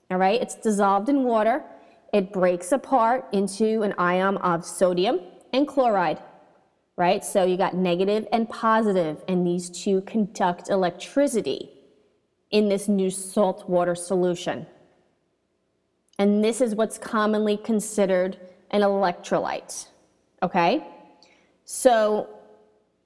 All 0.08 0.16
right, 0.16 0.40
it's 0.40 0.54
dissolved 0.54 1.08
in 1.08 1.24
water. 1.24 1.64
It 2.12 2.32
breaks 2.32 2.70
apart 2.70 3.26
into 3.32 3.82
an 3.82 3.92
ion 3.98 4.36
of 4.36 4.64
sodium 4.64 5.18
and 5.52 5.66
chloride. 5.66 6.22
Right, 6.96 7.24
so 7.24 7.42
you 7.42 7.56
got 7.56 7.74
negative 7.74 8.28
and 8.30 8.48
positive, 8.48 9.24
and 9.26 9.44
these 9.44 9.68
two 9.68 10.02
conduct 10.02 10.70
electricity 10.70 11.70
in 12.52 12.68
this 12.68 12.86
new 12.86 13.10
salt 13.10 13.68
water 13.68 13.96
solution. 13.96 14.64
And 16.20 16.44
this 16.44 16.60
is 16.60 16.76
what's 16.76 16.98
commonly 16.98 17.56
considered 17.56 18.38
an 18.70 18.82
electrolyte. 18.82 19.88
Okay? 20.40 20.86
So 21.64 22.28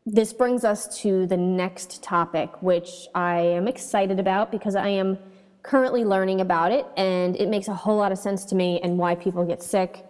this 0.07 0.33
brings 0.33 0.65
us 0.65 1.01
to 1.03 1.27
the 1.27 1.37
next 1.37 2.01
topic, 2.01 2.63
which 2.63 3.09
I 3.13 3.41
am 3.41 3.67
excited 3.67 4.21
about 4.21 4.53
because 4.53 4.77
I 4.77 4.89
am 4.89 5.19
currently 5.65 6.05
learning 6.05 6.41
about 6.41 6.71
it 6.71 6.87
and 6.97 7.35
it 7.35 7.49
makes 7.49 7.67
a 7.67 7.75
whole 7.75 7.97
lot 7.97 8.13
of 8.13 8.19
sense 8.19 8.45
to 8.47 8.55
me 8.55 8.81
and 8.85 8.97
why 8.97 9.17
people 9.17 9.45
get 9.45 9.65
sick. 9.65 10.07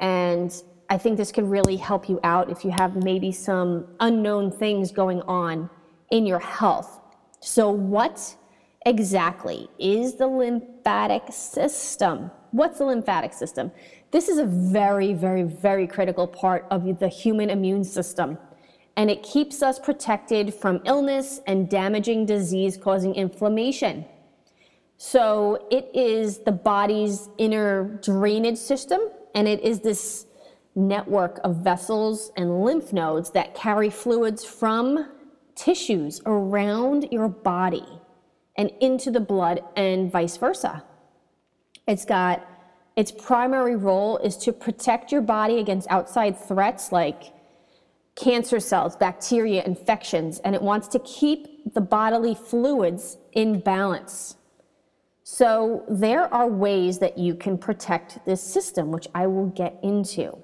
And 0.00 0.52
I 0.90 0.98
think 0.98 1.18
this 1.18 1.30
could 1.30 1.48
really 1.48 1.76
help 1.76 2.08
you 2.08 2.18
out 2.24 2.50
if 2.50 2.64
you 2.64 2.72
have 2.72 2.96
maybe 2.96 3.30
some 3.30 3.86
unknown 4.00 4.50
things 4.50 4.90
going 4.90 5.22
on 5.22 5.70
in 6.10 6.26
your 6.26 6.40
health. 6.40 7.00
So, 7.40 7.70
what 7.70 8.34
exactly 8.86 9.68
is 9.78 10.16
the 10.16 10.26
lymphatic 10.26 11.24
system? 11.30 12.32
What's 12.50 12.78
the 12.78 12.86
lymphatic 12.86 13.34
system? 13.34 13.70
This 14.10 14.28
is 14.28 14.38
a 14.38 14.46
very, 14.46 15.12
very, 15.12 15.42
very 15.42 15.86
critical 15.86 16.26
part 16.26 16.66
of 16.70 16.98
the 16.98 17.08
human 17.08 17.50
immune 17.50 17.84
system 17.84 18.38
and 18.98 19.12
it 19.12 19.22
keeps 19.22 19.62
us 19.62 19.78
protected 19.78 20.52
from 20.52 20.80
illness 20.84 21.40
and 21.46 21.70
damaging 21.70 22.26
disease 22.26 22.76
causing 22.76 23.14
inflammation. 23.14 24.04
So 24.96 25.68
it 25.70 25.88
is 25.94 26.38
the 26.40 26.50
body's 26.50 27.28
inner 27.38 28.00
drainage 28.02 28.58
system, 28.58 29.00
and 29.36 29.46
it 29.46 29.60
is 29.60 29.78
this 29.78 30.26
network 30.74 31.38
of 31.44 31.58
vessels 31.58 32.32
and 32.36 32.64
lymph 32.64 32.92
nodes 32.92 33.30
that 33.30 33.54
carry 33.54 33.88
fluids 33.88 34.44
from 34.44 35.08
tissues 35.54 36.20
around 36.26 37.06
your 37.12 37.28
body 37.28 37.86
and 38.56 38.72
into 38.80 39.12
the 39.12 39.20
blood 39.20 39.62
and 39.76 40.10
vice 40.10 40.36
versa. 40.36 40.82
It's 41.86 42.04
got 42.04 42.44
its 42.96 43.12
primary 43.12 43.76
role 43.76 44.18
is 44.18 44.36
to 44.38 44.52
protect 44.52 45.12
your 45.12 45.20
body 45.20 45.60
against 45.60 45.86
outside 45.88 46.36
threats 46.36 46.90
like 46.90 47.37
cancer 48.18 48.58
cells, 48.58 48.96
bacteria, 48.96 49.62
infections, 49.64 50.40
and 50.40 50.54
it 50.54 50.60
wants 50.60 50.88
to 50.88 50.98
keep 51.00 51.72
the 51.72 51.80
bodily 51.80 52.34
fluids 52.34 53.16
in 53.32 53.60
balance. 53.60 54.36
So, 55.22 55.84
there 55.88 56.32
are 56.32 56.48
ways 56.48 56.98
that 56.98 57.18
you 57.18 57.34
can 57.34 57.58
protect 57.58 58.24
this 58.24 58.42
system, 58.42 58.90
which 58.90 59.06
I 59.14 59.26
will 59.26 59.48
get 59.48 59.78
into. 59.82 60.38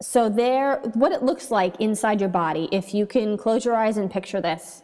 So, 0.00 0.28
there, 0.28 0.76
what 0.92 1.12
it 1.12 1.22
looks 1.22 1.50
like 1.50 1.80
inside 1.80 2.20
your 2.20 2.28
body, 2.28 2.68
if 2.70 2.94
you 2.94 3.06
can 3.06 3.36
close 3.38 3.64
your 3.64 3.74
eyes 3.74 3.96
and 3.96 4.10
picture 4.10 4.40
this, 4.40 4.82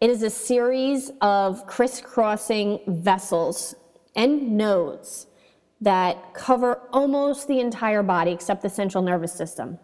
it 0.00 0.10
is 0.10 0.22
a 0.22 0.30
series 0.30 1.10
of 1.20 1.66
crisscrossing 1.66 2.80
vessels 2.86 3.74
and 4.14 4.56
nodes 4.56 5.27
that 5.80 6.34
cover 6.34 6.80
almost 6.92 7.46
the 7.46 7.60
entire 7.60 8.02
body 8.02 8.32
except 8.32 8.62
the 8.62 8.68
central 8.68 9.02
nervous 9.02 9.32
system. 9.32 9.78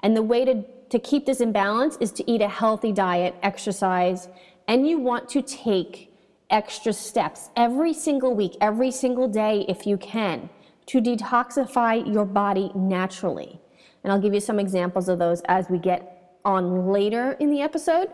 And 0.00 0.16
the 0.16 0.22
way 0.22 0.44
to, 0.44 0.64
to 0.90 0.98
keep 0.98 1.26
this 1.26 1.40
in 1.40 1.52
balance 1.52 1.96
is 2.00 2.12
to 2.12 2.30
eat 2.30 2.42
a 2.42 2.48
healthy 2.48 2.92
diet, 2.92 3.34
exercise, 3.42 4.28
and 4.68 4.88
you 4.88 4.98
want 4.98 5.28
to 5.30 5.42
take 5.42 6.12
extra 6.50 6.92
steps 6.92 7.50
every 7.56 7.92
single 7.92 8.34
week, 8.34 8.56
every 8.60 8.90
single 8.90 9.28
day 9.28 9.64
if 9.68 9.86
you 9.86 9.96
can, 9.96 10.48
to 10.86 11.00
detoxify 11.00 12.12
your 12.12 12.24
body 12.24 12.70
naturally. 12.74 13.60
And 14.04 14.12
I'll 14.12 14.20
give 14.20 14.34
you 14.34 14.40
some 14.40 14.60
examples 14.60 15.08
of 15.08 15.18
those 15.18 15.42
as 15.48 15.68
we 15.68 15.78
get 15.78 16.38
on 16.44 16.88
later 16.88 17.32
in 17.40 17.50
the 17.50 17.60
episode. 17.60 18.08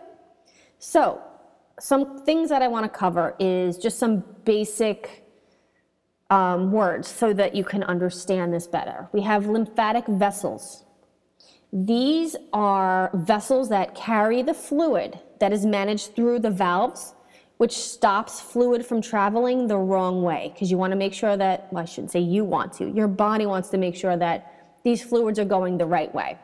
So, 0.79 1.21
some 1.79 2.23
things 2.23 2.49
that 2.49 2.61
I 2.61 2.67
want 2.67 2.91
to 2.91 2.97
cover 2.97 3.35
is 3.39 3.77
just 3.77 3.97
some 3.97 4.23
basic 4.45 5.22
um, 6.33 6.71
words 6.71 7.07
so 7.07 7.31
that 7.31 7.53
you 7.53 7.63
can 7.63 7.83
understand 7.83 8.51
this 8.51 8.65
better. 8.65 9.07
We 9.13 9.21
have 9.21 9.45
lymphatic 9.45 10.07
vessels. 10.07 10.83
These 11.71 12.35
are 12.51 13.11
vessels 13.13 13.69
that 13.69 13.93
carry 13.93 14.41
the 14.41 14.55
fluid 14.55 15.19
that 15.39 15.53
is 15.53 15.63
managed 15.63 16.15
through 16.15 16.39
the 16.39 16.49
valves, 16.49 17.13
which 17.57 17.73
stops 17.73 18.41
fluid 18.41 18.83
from 18.83 18.99
traveling 18.99 19.67
the 19.67 19.77
wrong 19.77 20.23
way. 20.23 20.49
Because 20.53 20.71
you 20.71 20.77
want 20.79 20.91
to 20.91 20.97
make 20.97 21.13
sure 21.13 21.37
that, 21.37 21.71
well, 21.71 21.83
I 21.83 21.85
shouldn't 21.85 22.11
say 22.11 22.19
you 22.19 22.43
want 22.43 22.73
to, 22.73 22.89
your 22.89 23.07
body 23.07 23.45
wants 23.45 23.69
to 23.69 23.77
make 23.77 23.95
sure 23.95 24.17
that 24.17 24.37
these 24.83 25.03
fluids 25.03 25.37
are 25.37 25.45
going 25.45 25.77
the 25.77 25.85
right 25.85 26.13
way. 26.15 26.39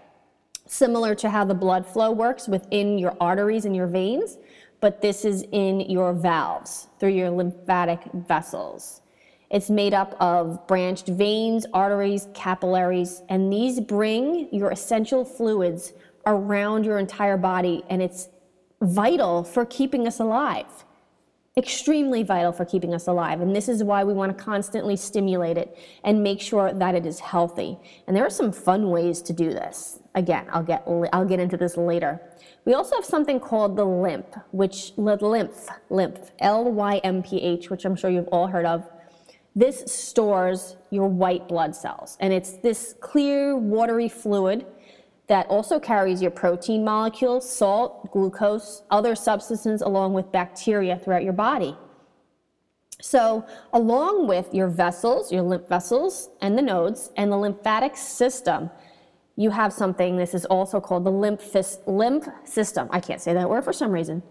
Similar 0.67 1.15
to 1.15 1.31
how 1.31 1.45
the 1.45 1.55
blood 1.55 1.83
flow 1.83 2.11
works 2.11 2.47
within 2.47 2.99
your 2.99 3.17
arteries 3.19 3.65
and 3.65 3.75
your 3.75 3.87
veins, 3.87 4.37
but 4.81 5.01
this 5.01 5.25
is 5.25 5.45
in 5.51 5.79
your 5.81 6.13
valves 6.13 6.87
through 6.99 7.09
your 7.09 7.31
lymphatic 7.31 8.01
vessels. 8.13 9.01
It's 9.49 9.69
made 9.69 9.93
up 9.93 10.15
of 10.19 10.67
branched 10.67 11.07
veins, 11.07 11.65
arteries, 11.73 12.27
capillaries, 12.33 13.23
and 13.29 13.51
these 13.51 13.79
bring 13.79 14.47
your 14.53 14.69
essential 14.69 15.25
fluids 15.25 15.93
around 16.25 16.85
your 16.85 16.99
entire 16.99 17.37
body, 17.37 17.83
and 17.89 18.01
it's 18.01 18.29
vital 18.81 19.43
for 19.43 19.65
keeping 19.65 20.07
us 20.07 20.19
alive. 20.19 20.85
Extremely 21.57 22.21
vital 22.23 22.51
for 22.53 22.63
keeping 22.63 22.93
us 22.93 23.07
alive. 23.07 23.41
And 23.41 23.55
this 23.55 23.67
is 23.67 23.83
why 23.83 24.03
we 24.03 24.13
want 24.13 24.37
to 24.37 24.43
constantly 24.43 24.95
stimulate 24.95 25.57
it 25.57 25.77
and 26.03 26.23
make 26.23 26.39
sure 26.39 26.71
that 26.71 26.95
it 26.95 27.05
is 27.05 27.19
healthy. 27.19 27.77
And 28.07 28.15
there 28.15 28.25
are 28.25 28.29
some 28.29 28.51
fun 28.51 28.91
ways 28.91 29.21
to 29.23 29.33
do 29.33 29.49
this. 29.49 29.99
Again, 30.15 30.45
I'll 30.53 30.63
get, 30.63 30.83
I'll 31.11 31.25
get 31.25 31.39
into 31.39 31.57
this 31.57 31.75
later. 31.75 32.21
We 32.65 32.75
also 32.75 32.95
have 32.95 33.03
something 33.03 33.39
called 33.39 33.75
the 33.75 33.83
lymph, 33.83 34.27
which 34.51 34.93
lymph, 34.95 35.21
lymph, 35.89 36.31
L 36.39 36.71
Y 36.71 36.97
M 37.03 37.23
P 37.23 37.41
H, 37.41 37.69
which 37.69 37.83
I'm 37.83 37.95
sure 37.95 38.11
you've 38.11 38.27
all 38.27 38.47
heard 38.47 38.65
of 38.65 38.87
this 39.55 39.83
stores 39.91 40.77
your 40.89 41.07
white 41.07 41.47
blood 41.47 41.75
cells, 41.75 42.17
and 42.19 42.31
it's 42.31 42.53
this 42.53 42.95
clear, 42.99 43.57
watery 43.57 44.09
fluid 44.09 44.65
that 45.27 45.45
also 45.47 45.79
carries 45.79 46.21
your 46.21 46.31
protein 46.31 46.83
molecules, 46.83 47.49
salt, 47.49 48.11
glucose, 48.11 48.83
other 48.89 49.15
substances, 49.15 49.81
along 49.81 50.13
with 50.13 50.31
bacteria 50.31 50.97
throughout 50.97 51.23
your 51.23 51.33
body. 51.33 51.77
So, 53.01 53.45
along 53.71 54.27
with 54.27 54.53
your 54.53 54.67
vessels, 54.67 55.31
your 55.31 55.43
lymph 55.43 55.69
vessels, 55.69 56.29
and 56.41 56.57
the 56.57 56.61
nodes, 56.61 57.11
and 57.15 57.31
the 57.31 57.37
lymphatic 57.37 57.95
system, 57.95 58.69
you 59.35 59.51
have 59.51 59.71
something, 59.71 60.17
this 60.17 60.33
is 60.33 60.45
also 60.45 60.81
called 60.81 61.05
the 61.05 61.11
lymph, 61.11 61.41
lymph 61.87 62.27
system. 62.43 62.89
I 62.91 62.99
can't 62.99 63.21
say 63.21 63.33
that 63.33 63.49
word 63.49 63.63
for 63.63 63.71
some 63.71 63.91
reason. 63.91 64.21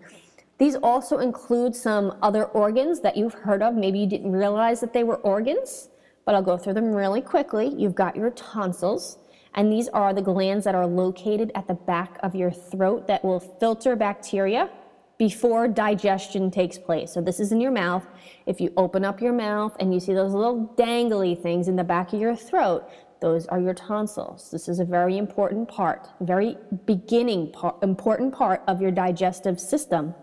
These 0.58 0.74
also 0.76 1.18
include 1.18 1.74
some 1.74 2.18
other 2.20 2.46
organs 2.46 3.00
that 3.00 3.16
you've 3.16 3.34
heard 3.34 3.62
of. 3.62 3.74
Maybe 3.74 4.00
you 4.00 4.06
didn't 4.06 4.32
realize 4.32 4.80
that 4.80 4.92
they 4.92 5.04
were 5.04 5.16
organs, 5.16 5.88
but 6.24 6.34
I'll 6.34 6.42
go 6.42 6.58
through 6.58 6.74
them 6.74 6.92
really 6.92 7.20
quickly. 7.20 7.72
You've 7.76 7.94
got 7.94 8.16
your 8.16 8.30
tonsils, 8.30 9.18
and 9.54 9.72
these 9.72 9.88
are 9.88 10.12
the 10.12 10.22
glands 10.22 10.64
that 10.64 10.74
are 10.74 10.86
located 10.86 11.52
at 11.54 11.68
the 11.68 11.74
back 11.74 12.18
of 12.22 12.34
your 12.34 12.50
throat 12.50 13.06
that 13.06 13.24
will 13.24 13.40
filter 13.40 13.94
bacteria 13.94 14.68
before 15.16 15.66
digestion 15.68 16.50
takes 16.50 16.78
place. 16.78 17.12
So 17.12 17.20
this 17.20 17.40
is 17.40 17.50
in 17.50 17.60
your 17.60 17.72
mouth. 17.72 18.06
If 18.46 18.60
you 18.60 18.72
open 18.76 19.04
up 19.04 19.20
your 19.20 19.32
mouth 19.32 19.76
and 19.80 19.92
you 19.92 20.00
see 20.00 20.14
those 20.14 20.32
little 20.32 20.74
dangly 20.76 21.40
things 21.40 21.68
in 21.68 21.76
the 21.76 21.84
back 21.84 22.12
of 22.12 22.20
your 22.20 22.36
throat, 22.36 22.88
those 23.20 23.46
are 23.46 23.60
your 23.60 23.74
tonsils. 23.74 24.50
This 24.50 24.68
is 24.68 24.78
a 24.78 24.84
very 24.84 25.18
important 25.18 25.68
part, 25.68 26.08
very 26.20 26.56
beginning 26.86 27.50
part, 27.50 27.82
important 27.82 28.32
part 28.32 28.62
of 28.68 28.80
your 28.80 28.92
digestive 28.92 29.58
system, 29.58 30.14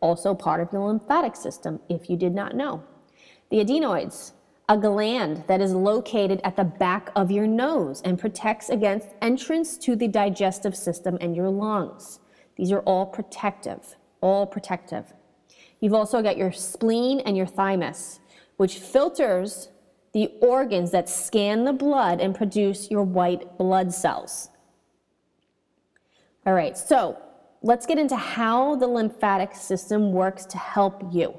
also 0.00 0.34
part 0.34 0.60
of 0.60 0.72
your 0.72 0.86
lymphatic 0.86 1.36
system, 1.36 1.80
if 1.88 2.10
you 2.10 2.16
did 2.16 2.34
not 2.34 2.54
know. 2.54 2.82
The 3.50 3.60
adenoids, 3.60 4.32
a 4.68 4.76
gland 4.76 5.44
that 5.48 5.60
is 5.60 5.72
located 5.72 6.40
at 6.44 6.56
the 6.56 6.64
back 6.64 7.10
of 7.16 7.30
your 7.30 7.46
nose 7.46 8.00
and 8.02 8.18
protects 8.18 8.68
against 8.68 9.08
entrance 9.20 9.76
to 9.78 9.96
the 9.96 10.08
digestive 10.08 10.76
system 10.76 11.18
and 11.20 11.34
your 11.34 11.50
lungs. 11.50 12.20
These 12.56 12.72
are 12.72 12.80
all 12.80 13.06
protective 13.06 13.96
all 14.20 14.46
protective. 14.46 15.12
You've 15.80 15.94
also 15.94 16.22
got 16.22 16.36
your 16.36 16.52
spleen 16.52 17.20
and 17.20 17.36
your 17.36 17.46
thymus, 17.46 18.20
which 18.56 18.78
filters 18.78 19.70
the 20.12 20.30
organs 20.40 20.90
that 20.90 21.08
scan 21.08 21.64
the 21.64 21.72
blood 21.72 22.20
and 22.20 22.34
produce 22.34 22.90
your 22.90 23.02
white 23.02 23.56
blood 23.56 23.92
cells. 23.92 24.50
All 26.46 26.52
right, 26.52 26.76
so 26.76 27.18
let's 27.62 27.86
get 27.86 27.98
into 27.98 28.16
how 28.16 28.76
the 28.76 28.86
lymphatic 28.86 29.54
system 29.54 30.12
works 30.12 30.46
to 30.46 30.58
help 30.58 31.02
you. 31.12 31.34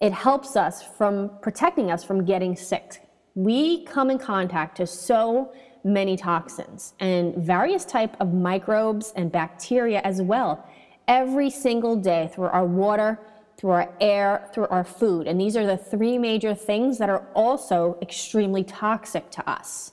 It 0.00 0.12
helps 0.12 0.54
us 0.56 0.82
from 0.82 1.30
protecting 1.42 1.90
us 1.90 2.04
from 2.04 2.24
getting 2.24 2.56
sick. 2.56 3.02
We 3.34 3.84
come 3.84 4.10
in 4.10 4.18
contact 4.18 4.76
to 4.76 4.86
so 4.86 5.52
many 5.84 6.16
toxins 6.16 6.94
and 7.00 7.34
various 7.36 7.84
type 7.84 8.16
of 8.20 8.34
microbes 8.34 9.12
and 9.16 9.32
bacteria 9.32 10.00
as 10.04 10.20
well 10.20 10.68
every 11.06 11.50
single 11.50 11.96
day 11.96 12.30
through 12.32 12.48
our 12.48 12.66
water, 12.66 13.18
through 13.56 13.70
our 13.70 13.94
air, 14.00 14.48
through 14.52 14.66
our 14.68 14.84
food. 14.84 15.26
And 15.26 15.40
these 15.40 15.56
are 15.56 15.66
the 15.66 15.76
three 15.76 16.18
major 16.18 16.54
things 16.54 16.98
that 16.98 17.08
are 17.08 17.26
also 17.34 17.96
extremely 18.02 18.62
toxic 18.62 19.30
to 19.30 19.50
us. 19.50 19.92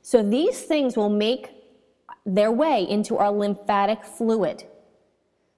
So 0.00 0.22
these 0.22 0.62
things 0.62 0.96
will 0.96 1.10
make 1.10 1.61
their 2.24 2.52
way 2.52 2.88
into 2.88 3.16
our 3.16 3.30
lymphatic 3.30 4.04
fluid. 4.04 4.64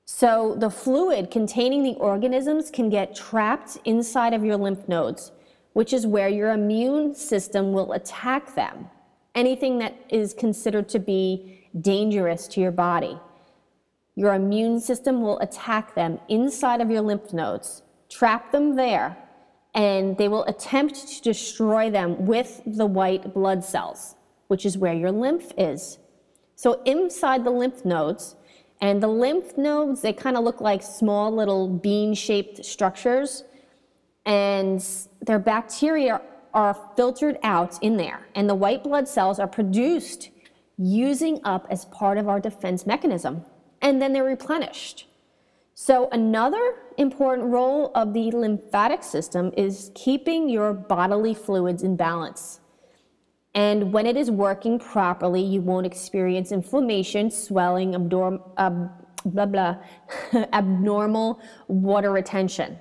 So 0.06 0.54
the 0.58 0.70
fluid 0.70 1.30
containing 1.30 1.82
the 1.82 1.94
organisms 1.94 2.70
can 2.70 2.90
get 2.90 3.14
trapped 3.14 3.78
inside 3.84 4.34
of 4.34 4.44
your 4.44 4.56
lymph 4.56 4.86
nodes, 4.88 5.32
which 5.72 5.92
is 5.92 6.06
where 6.06 6.28
your 6.28 6.50
immune 6.50 7.14
system 7.14 7.72
will 7.72 7.92
attack 7.92 8.54
them. 8.54 8.90
Anything 9.34 9.78
that 9.78 9.94
is 10.10 10.34
considered 10.34 10.88
to 10.90 10.98
be 10.98 11.68
dangerous 11.80 12.46
to 12.48 12.60
your 12.60 12.70
body. 12.70 13.18
Your 14.14 14.34
immune 14.34 14.78
system 14.78 15.22
will 15.22 15.38
attack 15.40 15.94
them 15.94 16.20
inside 16.28 16.80
of 16.80 16.90
your 16.90 17.00
lymph 17.00 17.32
nodes, 17.32 17.82
trap 18.08 18.52
them 18.52 18.76
there, 18.76 19.16
and 19.74 20.16
they 20.18 20.28
will 20.28 20.44
attempt 20.44 21.08
to 21.08 21.22
destroy 21.22 21.90
them 21.90 22.26
with 22.26 22.62
the 22.64 22.86
white 22.86 23.34
blood 23.34 23.64
cells, 23.64 24.14
which 24.46 24.64
is 24.64 24.78
where 24.78 24.94
your 24.94 25.10
lymph 25.10 25.50
is. 25.58 25.98
So 26.56 26.82
inside 26.84 27.44
the 27.44 27.50
lymph 27.50 27.84
nodes, 27.84 28.36
and 28.80 29.02
the 29.02 29.08
lymph 29.08 29.56
nodes, 29.56 30.02
they 30.02 30.12
kind 30.12 30.36
of 30.36 30.44
look 30.44 30.60
like 30.60 30.82
small 30.82 31.34
little 31.34 31.68
bean 31.68 32.14
shaped 32.14 32.64
structures, 32.64 33.44
and 34.26 34.84
their 35.20 35.38
bacteria 35.38 36.20
are 36.52 36.76
filtered 36.96 37.38
out 37.42 37.82
in 37.82 37.96
there, 37.96 38.26
and 38.34 38.48
the 38.48 38.54
white 38.54 38.84
blood 38.84 39.08
cells 39.08 39.38
are 39.38 39.48
produced 39.48 40.30
using 40.76 41.40
up 41.44 41.66
as 41.70 41.84
part 41.86 42.18
of 42.18 42.28
our 42.28 42.40
defense 42.40 42.84
mechanism 42.86 43.44
and 43.84 44.00
then 44.00 44.14
they're 44.14 44.24
replenished. 44.24 45.06
So, 45.74 46.08
another 46.10 46.76
important 46.96 47.48
role 47.48 47.92
of 47.94 48.14
the 48.14 48.30
lymphatic 48.30 49.02
system 49.02 49.52
is 49.56 49.90
keeping 49.94 50.48
your 50.48 50.72
bodily 50.72 51.34
fluids 51.34 51.82
in 51.82 51.96
balance. 51.96 52.60
And 53.54 53.92
when 53.92 54.06
it 54.06 54.16
is 54.16 54.30
working 54.30 54.78
properly, 54.78 55.40
you 55.40 55.60
won't 55.60 55.86
experience 55.86 56.50
inflammation, 56.50 57.30
swelling, 57.30 57.94
abdor- 57.94 58.40
uh, 58.56 58.88
blah, 59.24 59.46
blah, 59.46 59.76
abnormal 60.52 61.40
water 61.68 62.10
retention. 62.10 62.78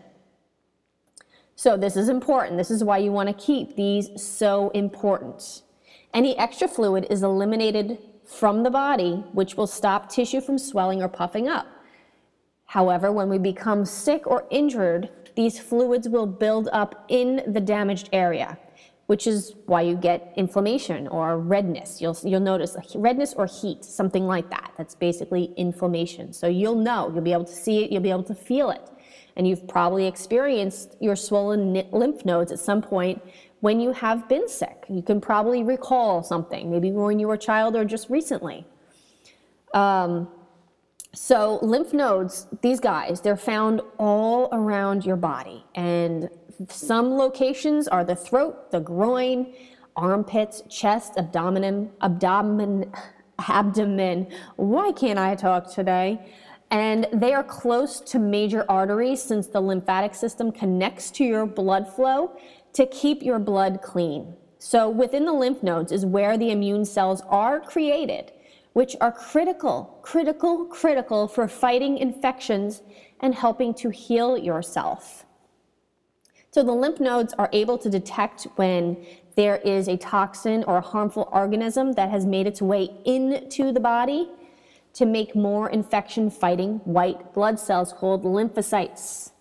So, 1.56 1.78
this 1.78 1.96
is 1.96 2.10
important. 2.10 2.58
This 2.58 2.72
is 2.72 2.84
why 2.84 2.98
you 2.98 3.12
want 3.12 3.30
to 3.30 3.34
keep 3.34 3.76
these 3.76 4.10
so 4.22 4.70
important. 4.72 5.62
Any 6.14 6.38
extra 6.38 6.68
fluid 6.68 7.06
is 7.10 7.22
eliminated 7.22 8.00
from 8.26 8.64
the 8.64 8.72
body, 8.72 9.24
which 9.34 9.56
will 9.56 9.68
stop 9.68 10.10
tissue 10.10 10.42
from 10.42 10.58
swelling 10.58 11.04
or 11.04 11.08
puffing 11.08 11.48
up. 11.48 11.68
However, 12.66 13.12
when 13.12 13.30
we 13.30 13.38
become 13.38 13.86
sick 13.86 14.26
or 14.26 14.48
injured, 14.50 15.10
these 15.36 15.60
fluids 15.60 16.10
will 16.10 16.26
build 16.26 16.70
up 16.74 17.06
in 17.08 17.44
the 17.48 17.62
damaged 17.62 18.10
area, 18.12 18.58
which 19.08 19.28
is 19.28 19.56
why 19.66 19.82
you 19.82 19.96
get 19.96 20.34
inflammation 20.38 21.08
or 21.10 21.38
redness. 21.38 22.02
You'll, 22.02 22.18
you'll 22.24 22.40
notice 22.40 22.78
redness 22.96 23.34
or 23.34 23.46
heat, 23.46 23.84
something 23.84 24.26
like 24.26 24.50
that. 24.50 24.74
That's 24.78 24.96
basically 24.96 25.54
inflammation. 25.58 26.32
So 26.34 26.48
you'll 26.48 26.76
know, 26.76 27.12
you'll 27.14 27.22
be 27.22 27.34
able 27.34 27.46
to 27.46 27.54
see 27.54 27.84
it, 27.84 27.92
you'll 27.92 28.02
be 28.02 28.12
able 28.12 28.24
to 28.24 28.36
feel 28.36 28.70
it. 28.70 28.90
And 29.36 29.48
you've 29.48 29.68
probably 29.68 30.06
experienced 30.06 30.96
your 31.00 31.16
swollen 31.16 31.74
lymph 31.92 32.24
nodes 32.24 32.52
at 32.52 32.60
some 32.60 32.82
point 32.82 33.22
when 33.60 33.80
you 33.80 33.92
have 33.92 34.30
been 34.30 34.48
sick. 34.48 34.86
You 34.90 35.02
can 35.02 35.20
probably 35.20 35.64
recall 35.64 36.24
something, 36.24 36.70
maybe 36.70 36.92
when 36.92 37.20
you 37.20 37.28
were 37.28 37.34
a 37.34 37.38
child 37.38 37.76
or 37.76 37.84
just 37.84 38.10
recently. 38.10 38.66
Um, 39.74 40.30
so, 41.16 41.60
lymph 41.62 41.94
nodes, 41.94 42.48
these 42.62 42.80
guys, 42.80 43.22
they're 43.22 43.38
found 43.38 43.82
all 44.00 44.50
around 44.52 45.06
your 45.06 45.16
body. 45.16 45.64
And 45.76 46.30
some 46.70 47.18
locations 47.18 47.88
are 47.88 48.04
the 48.04 48.16
throat, 48.16 48.72
the 48.72 48.80
groin, 48.80 49.54
armpits, 49.96 50.64
chest, 50.70 51.14
abdomen, 51.18 51.92
abdomen, 52.02 52.92
abdomen. 53.40 54.28
Why 54.56 54.92
can't 54.92 55.20
I 55.20 55.36
talk 55.36 55.72
today? 55.72 56.20
And 56.72 57.08
they 57.14 57.34
are 57.34 57.44
close 57.44 58.00
to 58.02 58.20
major 58.20 58.66
arteries 58.68 59.22
since 59.22 59.48
the 59.48 59.62
lymphatic 59.62 60.16
system 60.16 60.52
connects 60.52 61.12
to 61.12 61.24
your 61.24 61.46
blood 61.46 61.94
flow 61.94 62.36
to 62.74 62.88
keep 62.88 63.22
your 63.22 63.40
blood 63.40 63.82
clean. 63.84 64.36
So 64.58 64.90
within 64.90 65.26
the 65.26 65.34
lymph 65.34 65.62
nodes 65.62 65.92
is 65.92 66.06
where 66.06 66.38
the 66.38 66.52
immune 66.52 66.86
cells 66.86 67.22
are 67.28 67.60
created, 67.60 68.32
which 68.72 68.96
are 69.02 69.12
critical, 69.12 70.00
critical, 70.02 70.66
critical 70.66 71.28
for 71.28 71.48
fighting 71.48 71.98
infections 71.98 72.82
and 73.20 73.36
helping 73.36 73.74
to 73.76 73.90
heal 73.90 74.38
yourself. 74.38 75.26
So 76.54 76.62
the 76.62 76.72
lymph 76.72 77.00
nodes 77.00 77.34
are 77.40 77.50
able 77.52 77.80
to 77.80 77.90
detect 77.90 78.44
when 78.58 79.04
there 79.36 79.58
is 79.58 79.88
a 79.88 79.98
toxin 79.98 80.64
or 80.66 80.78
a 80.78 80.82
harmful 80.82 81.28
organism 81.32 81.94
that 81.94 82.12
has 82.12 82.28
made 82.28 82.46
its 82.46 82.62
way 82.62 82.92
into 83.06 83.72
the 83.72 83.80
body 83.80 84.30
to 84.94 85.08
make 85.08 85.36
more 85.36 85.68
infection 85.72 86.30
fighting 86.30 86.76
white 86.84 87.34
blood 87.34 87.60
cells 87.60 87.92
called 87.92 88.24
lymphocytes. 88.24 89.32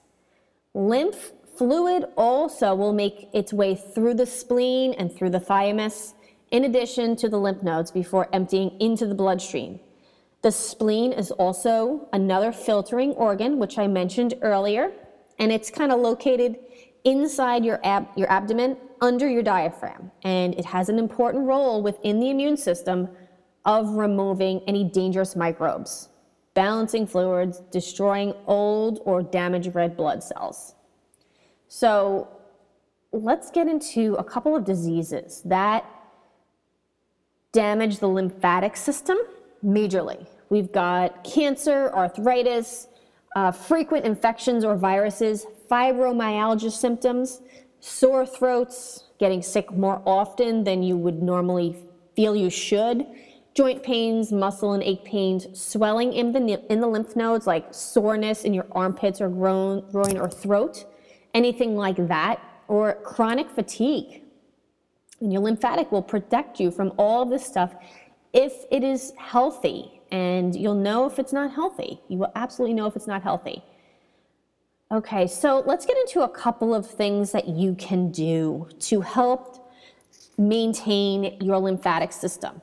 Lymph 0.72 1.33
Fluid 1.55 2.07
also 2.16 2.75
will 2.75 2.94
make 2.94 3.29
its 3.35 3.53
way 3.53 3.75
through 3.75 4.14
the 4.14 4.25
spleen 4.25 4.94
and 4.94 5.14
through 5.14 5.29
the 5.29 5.38
thymus, 5.38 6.14
in 6.51 6.64
addition 6.64 7.14
to 7.16 7.29
the 7.29 7.37
lymph 7.37 7.62
nodes, 7.62 7.90
before 7.90 8.27
emptying 8.33 8.75
into 8.81 9.07
the 9.07 9.14
bloodstream. 9.14 9.81
The 10.40 10.51
spleen 10.51 11.12
is 11.12 11.31
also 11.31 12.09
another 12.11 12.53
filtering 12.53 13.12
organ, 13.12 13.59
which 13.59 13.79
I 13.79 13.87
mentioned 13.87 14.33
earlier, 14.40 14.92
and 15.38 15.53
it's 15.53 15.70
kind 15.70 15.92
of 15.92 16.01
located 16.01 16.57
inside 17.05 17.65
your, 17.65 17.81
ab- 17.85 18.09
your 18.17 18.31
abdomen 18.31 18.77
under 19.01 19.29
your 19.29 19.43
diaphragm. 19.43 20.11
And 20.23 20.55
it 20.55 20.65
has 20.65 20.88
an 20.88 20.99
important 20.99 21.47
role 21.47 21.83
within 21.83 22.21
the 22.21 22.31
immune 22.31 22.57
system 22.57 23.09
of 23.65 23.91
removing 23.91 24.61
any 24.67 24.85
dangerous 24.85 25.37
microbes, 25.37 26.09
balancing 26.55 27.07
fluids, 27.07 27.61
destroying 27.71 28.35
old 28.47 29.01
or 29.05 29.23
damaged 29.23 29.75
red 29.75 29.97
blood 29.97 30.23
cells. 30.23 30.75
So 31.69 32.29
let's 33.12 33.51
get 33.51 33.69
into 33.69 34.15
a 34.15 34.25
couple 34.25 34.57
of 34.57 34.65
diseases 34.65 35.43
that 35.45 35.85
damage 37.53 37.99
the 37.99 38.09
lymphatic 38.09 38.77
system 38.77 39.19
majorly. 39.65 40.27
We've 40.49 40.73
got 40.73 41.23
cancer, 41.25 41.91
arthritis, 41.95 42.88
uh, 43.37 43.53
frequent 43.53 44.05
infections 44.05 44.65
or 44.65 44.77
viruses, 44.77 45.47
fibromyalgia 45.72 46.70
symptoms, 46.70 47.40
sore 47.80 48.26
throats, 48.26 49.04
getting 49.18 49.40
sick 49.40 49.72
more 49.72 50.02
often 50.04 50.64
than 50.64 50.82
you 50.82 50.96
would 50.98 51.22
normally 51.22 51.74
feel 52.14 52.37
you 52.37 52.50
should, 52.50 53.06
joint 53.54 53.82
pains, 53.82 54.32
muscle 54.32 54.74
and 54.74 54.82
ache 54.82 55.04
pains, 55.04 55.46
swelling 55.58 56.12
in 56.12 56.32
the, 56.32 56.62
in 56.70 56.80
the 56.80 56.87
lymph 56.87 57.16
nodes 57.16 57.46
like 57.46 57.72
soreness 57.72 58.44
in 58.44 58.52
your 58.52 58.66
armpits 58.72 59.20
or 59.20 59.30
groin, 59.30 59.82
groin 59.90 60.18
or 60.18 60.28
throat, 60.28 60.85
anything 61.32 61.74
like 61.74 61.96
that, 62.08 62.38
or 62.68 62.94
chronic 63.02 63.48
fatigue. 63.50 64.22
And 65.20 65.32
your 65.32 65.40
lymphatic 65.40 65.90
will 65.90 66.02
protect 66.02 66.61
you 66.61 66.70
from 66.70 66.92
all 66.98 67.24
this 67.24 67.46
stuff 67.46 67.74
if 68.35 68.52
it 68.70 68.82
is 68.82 69.12
healthy. 69.16 70.00
And 70.11 70.54
you'll 70.54 70.74
know 70.74 71.06
if 71.06 71.18
it's 71.18 71.32
not 71.32 71.52
healthy. 71.52 72.00
You 72.08 72.18
will 72.18 72.32
absolutely 72.35 72.74
know 72.74 72.87
if 72.87 72.96
it's 72.96 73.06
not 73.06 73.22
healthy. 73.22 73.62
Okay, 74.92 75.26
so 75.26 75.62
let's 75.64 75.87
get 75.87 75.96
into 75.96 76.20
a 76.20 76.28
couple 76.28 76.74
of 76.74 76.87
things 76.87 77.33
that 77.33 77.48
you 77.48 77.74
can 77.76 78.11
do 78.11 78.68
to 78.81 79.00
help 79.00 79.72
maintain 80.37 81.38
your 81.40 81.59
lymphatic 81.59 82.12
system. 82.12 82.61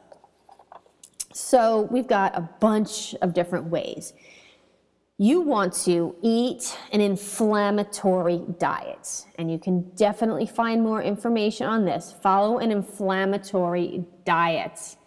So 1.33 1.87
we've 1.89 2.05
got 2.05 2.37
a 2.37 2.47
bunch 2.59 3.15
of 3.23 3.33
different 3.33 3.65
ways. 3.65 4.13
You 5.17 5.41
want 5.41 5.73
to 5.85 6.15
eat 6.21 6.77
an 6.91 7.01
inflammatory 7.01 8.43
diet, 8.59 9.25
and 9.39 9.51
you 9.51 9.57
can 9.57 9.89
definitely 9.95 10.45
find 10.45 10.83
more 10.83 11.01
information 11.01 11.65
on 11.65 11.83
this. 11.83 12.13
Follow 12.21 12.59
an 12.59 12.71
inflammatory 12.71 14.05
diet. 14.23 14.97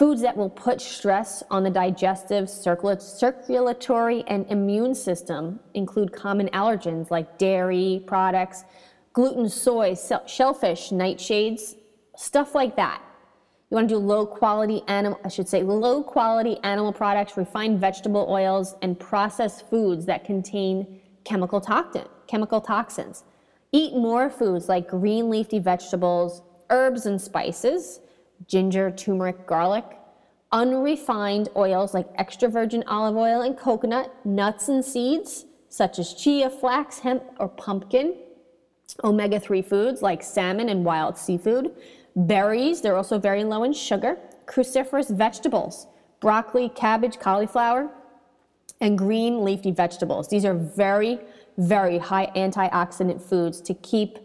Foods 0.00 0.22
that 0.22 0.34
will 0.34 0.48
put 0.48 0.80
stress 0.80 1.42
on 1.50 1.62
the 1.62 1.68
digestive, 1.68 2.48
circulatory, 2.48 4.24
and 4.28 4.46
immune 4.50 4.94
system 4.94 5.60
include 5.74 6.10
common 6.10 6.48
allergens 6.54 7.10
like 7.10 7.36
dairy 7.36 8.02
products, 8.06 8.64
gluten, 9.12 9.46
soy, 9.46 9.94
shellfish, 10.26 10.88
nightshades, 10.88 11.74
stuff 12.16 12.54
like 12.54 12.76
that. 12.76 13.02
You 13.68 13.74
want 13.74 13.90
to 13.90 13.96
do 13.96 13.98
low 13.98 14.24
quality 14.24 14.80
animal, 14.88 15.20
I 15.22 15.28
should 15.28 15.50
say, 15.50 15.62
low 15.62 16.02
quality 16.02 16.56
animal 16.64 16.94
products, 16.94 17.36
refined 17.36 17.78
vegetable 17.78 18.26
oils, 18.26 18.76
and 18.80 18.98
processed 18.98 19.68
foods 19.68 20.06
that 20.06 20.24
contain 20.24 20.98
chemical, 21.24 21.60
toxin, 21.60 22.06
chemical 22.26 22.62
toxins. 22.62 23.24
Eat 23.72 23.92
more 23.92 24.30
foods 24.30 24.66
like 24.66 24.88
green 24.88 25.28
leafy 25.28 25.58
vegetables, 25.58 26.40
herbs 26.70 27.04
and 27.04 27.20
spices, 27.20 28.00
ginger, 28.46 28.90
turmeric, 28.90 29.46
garlic, 29.46 29.84
unrefined 30.52 31.48
oils 31.56 31.94
like 31.94 32.08
extra 32.16 32.48
virgin 32.48 32.82
olive 32.86 33.16
oil 33.16 33.42
and 33.42 33.56
coconut, 33.56 34.12
nuts 34.24 34.68
and 34.68 34.84
seeds 34.84 35.46
such 35.68 35.98
as 36.00 36.14
chia, 36.14 36.50
flax, 36.50 36.98
hemp, 36.98 37.22
or 37.38 37.48
pumpkin, 37.48 38.16
omega 39.04 39.38
3 39.38 39.62
foods 39.62 40.02
like 40.02 40.22
salmon 40.22 40.68
and 40.68 40.84
wild 40.84 41.16
seafood 41.16 41.72
Berries, 42.16 42.80
they're 42.80 42.96
also 42.96 43.18
very 43.18 43.44
low 43.44 43.64
in 43.64 43.72
sugar. 43.72 44.18
Cruciferous 44.46 45.14
vegetables, 45.14 45.86
broccoli, 46.20 46.68
cabbage, 46.70 47.18
cauliflower, 47.18 47.88
and 48.80 48.98
green 48.98 49.44
leafy 49.44 49.70
vegetables. 49.70 50.28
These 50.28 50.44
are 50.44 50.54
very, 50.54 51.20
very 51.58 51.98
high 51.98 52.26
antioxidant 52.34 53.22
foods 53.22 53.60
to 53.62 53.74
keep 53.74 54.18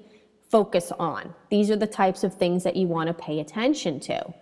focus 0.49 0.91
on. 0.99 1.33
These 1.49 1.71
are 1.71 1.75
the 1.75 1.87
types 1.87 2.23
of 2.23 2.33
things 2.33 2.63
that 2.63 2.75
you 2.75 2.87
want 2.87 3.07
to 3.07 3.13
pay 3.13 3.39
attention 3.39 3.99
to. 4.01 4.33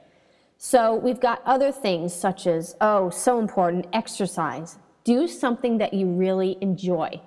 So 0.57 0.95
we've 0.95 1.19
got 1.19 1.41
other 1.45 1.71
things 1.71 2.13
such 2.13 2.47
as, 2.47 2.75
oh, 2.79 3.09
so 3.09 3.39
important, 3.39 3.87
exercise. 3.93 4.77
Do 5.03 5.27
something 5.27 5.77
that 5.79 5.93
you 5.93 6.07
really 6.07 6.57
enjoy. 6.61 7.21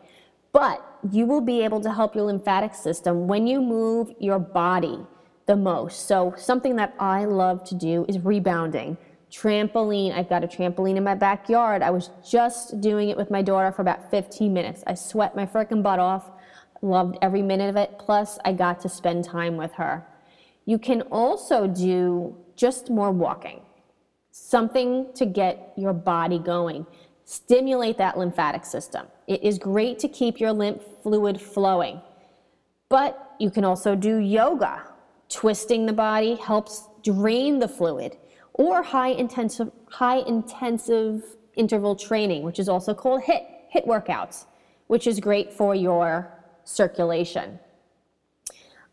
But 0.52 0.82
you 1.10 1.26
will 1.26 1.42
be 1.42 1.62
able 1.62 1.80
to 1.82 1.92
help 1.92 2.14
your 2.14 2.24
lymphatic 2.24 2.74
system 2.74 3.28
when 3.28 3.46
you 3.46 3.60
move 3.60 4.10
your 4.18 4.38
body 4.38 4.98
the 5.44 5.56
most. 5.56 6.06
So 6.06 6.34
something 6.36 6.76
that 6.76 6.94
I 6.98 7.24
love 7.24 7.62
to 7.64 7.74
do 7.74 8.06
is 8.08 8.18
rebounding. 8.18 8.96
Trampoline, 9.30 10.14
I've 10.14 10.28
got 10.28 10.44
a 10.44 10.46
trampoline 10.46 10.96
in 10.96 11.04
my 11.04 11.14
backyard. 11.14 11.82
I 11.82 11.90
was 11.90 12.10
just 12.28 12.80
doing 12.80 13.10
it 13.10 13.16
with 13.16 13.30
my 13.30 13.42
daughter 13.42 13.70
for 13.72 13.82
about 13.82 14.10
15 14.10 14.52
minutes. 14.52 14.82
I 14.86 14.94
sweat 14.94 15.36
my 15.36 15.44
freaking 15.44 15.82
butt 15.82 15.98
off. 15.98 16.30
Loved 16.82 17.18
every 17.22 17.42
minute 17.42 17.68
of 17.68 17.76
it. 17.76 17.98
Plus, 17.98 18.38
I 18.44 18.52
got 18.52 18.80
to 18.80 18.88
spend 18.88 19.24
time 19.24 19.56
with 19.56 19.72
her. 19.74 20.06
You 20.64 20.78
can 20.78 21.02
also 21.02 21.66
do 21.66 22.36
just 22.56 22.90
more 22.90 23.12
walking, 23.12 23.60
something 24.30 25.12
to 25.14 25.26
get 25.26 25.72
your 25.76 25.92
body 25.92 26.38
going. 26.38 26.86
Stimulate 27.24 27.98
that 27.98 28.18
lymphatic 28.18 28.64
system. 28.64 29.06
It 29.26 29.42
is 29.42 29.58
great 29.58 29.98
to 30.00 30.08
keep 30.08 30.40
your 30.40 30.52
lymph 30.52 30.82
fluid 31.02 31.40
flowing, 31.40 32.00
but 32.88 33.34
you 33.38 33.50
can 33.50 33.64
also 33.64 33.94
do 33.94 34.18
yoga 34.18 34.82
Twisting 35.28 35.86
the 35.86 35.92
body 35.92 36.36
helps 36.36 36.88
drain 37.02 37.58
the 37.58 37.66
fluid, 37.66 38.16
or 38.54 38.82
high 38.82 39.08
intensive, 39.08 39.72
high 39.88 40.18
intensive 40.18 41.36
interval 41.56 41.96
training, 41.96 42.42
which 42.42 42.60
is 42.60 42.68
also 42.68 42.94
called 42.94 43.22
HIIT, 43.22 43.44
HIIT 43.74 43.86
workouts, 43.86 44.46
which 44.86 45.06
is 45.06 45.18
great 45.18 45.52
for 45.52 45.74
your 45.74 46.32
circulation. 46.66 47.58